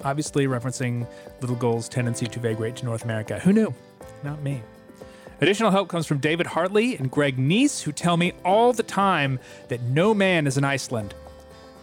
Obviously, 0.04 0.46
referencing 0.46 1.06
Little 1.40 1.56
Gull's 1.56 1.88
tendency 1.88 2.26
to 2.26 2.38
vagrate 2.38 2.76
to 2.76 2.84
North 2.84 3.04
America. 3.04 3.38
Who 3.40 3.52
knew? 3.52 3.74
Not 4.22 4.42
me. 4.42 4.62
Additional 5.40 5.70
help 5.70 5.88
comes 5.88 6.06
from 6.06 6.18
David 6.18 6.46
Hartley 6.46 6.96
and 6.96 7.10
Greg 7.10 7.36
Neise, 7.36 7.82
who 7.82 7.92
tell 7.92 8.16
me 8.16 8.32
all 8.42 8.72
the 8.72 8.82
time 8.82 9.38
that 9.68 9.82
no 9.82 10.14
man 10.14 10.46
is 10.46 10.56
in 10.56 10.64
Iceland, 10.64 11.14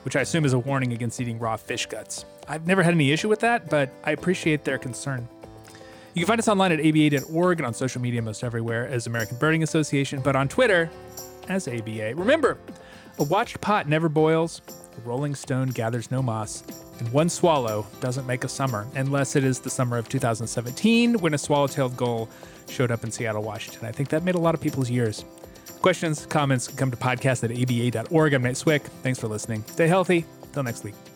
which 0.04 0.16
I 0.16 0.22
assume 0.22 0.44
is 0.44 0.54
a 0.54 0.60
warning 0.60 0.92
against 0.92 1.22
eating 1.22 1.38
raw 1.38 1.56
fish 1.56 1.86
guts. 1.86 2.26
I've 2.48 2.66
never 2.66 2.82
had 2.82 2.96
any 2.96 3.12
issue 3.12 3.30
with 3.30 3.42
that, 3.42 3.70
but 3.70 3.92
I 4.04 4.12
appreciate 4.12 4.63
their 4.63 4.80
concern. 4.80 5.28
You 6.16 6.22
can 6.22 6.28
find 6.28 6.39
us 6.39 6.48
online 6.48 6.72
at 6.72 6.80
aba.org 6.80 7.60
and 7.60 7.68
on 7.68 7.76
social 7.76 8.02
media 8.02 8.24
most 8.24 8.44
everywhere 8.44 8.88
as 8.88 9.06
American 9.06 9.38
Birding 9.38 9.62
Association, 9.62 10.20
but 10.22 10.36
on 10.36 10.48
Twitter 10.48 10.89
as 11.48 11.68
ABA. 11.68 12.16
Remember, 12.16 12.58
a 13.20 13.24
watched 13.24 13.62
pot 13.62 13.88
never 13.88 14.10
boils, 14.10 14.62
a 14.98 15.02
rolling 15.02 15.36
stone 15.36 15.70
gathers 15.70 16.10
no 16.10 16.24
moss, 16.24 16.63
and 16.98 17.12
one 17.12 17.30
swallow 17.30 17.86
doesn't 18.00 18.26
make 18.26 18.44
a 18.44 18.50
summer, 18.50 18.88
unless 18.96 19.36
it 19.36 19.44
is 19.44 19.60
the 19.60 19.70
summer 19.70 19.98
of 19.98 20.10
2017 20.10 21.20
when 21.20 21.36
a 21.36 21.38
swallow-tailed 21.38 21.96
gull 21.96 22.28
showed 22.69 22.91
up 22.91 23.04
in 23.04 23.12
Seattle, 23.12 23.43
Washington. 23.43 23.88
I 23.88 23.91
think 23.91 24.10
that 24.10 24.23
made 24.23 24.36
a 24.36 24.39
lot 24.39 24.56
of 24.56 24.62
people's 24.62 24.89
years. 24.89 25.26
Questions, 25.82 26.26
comments, 26.26 26.67
come 26.67 26.91
to 26.91 26.97
podcast 26.97 27.43
at 27.43 27.52
aba.org. 27.52 28.34
I'm 28.34 28.43
Nate 28.43 28.58
Swick. 28.58 28.84
Thanks 29.04 29.19
for 29.19 29.28
listening. 29.28 29.63
Stay 29.67 29.88
healthy. 29.88 30.26
Till 30.54 30.63
next 30.63 30.84
week. 30.84 31.12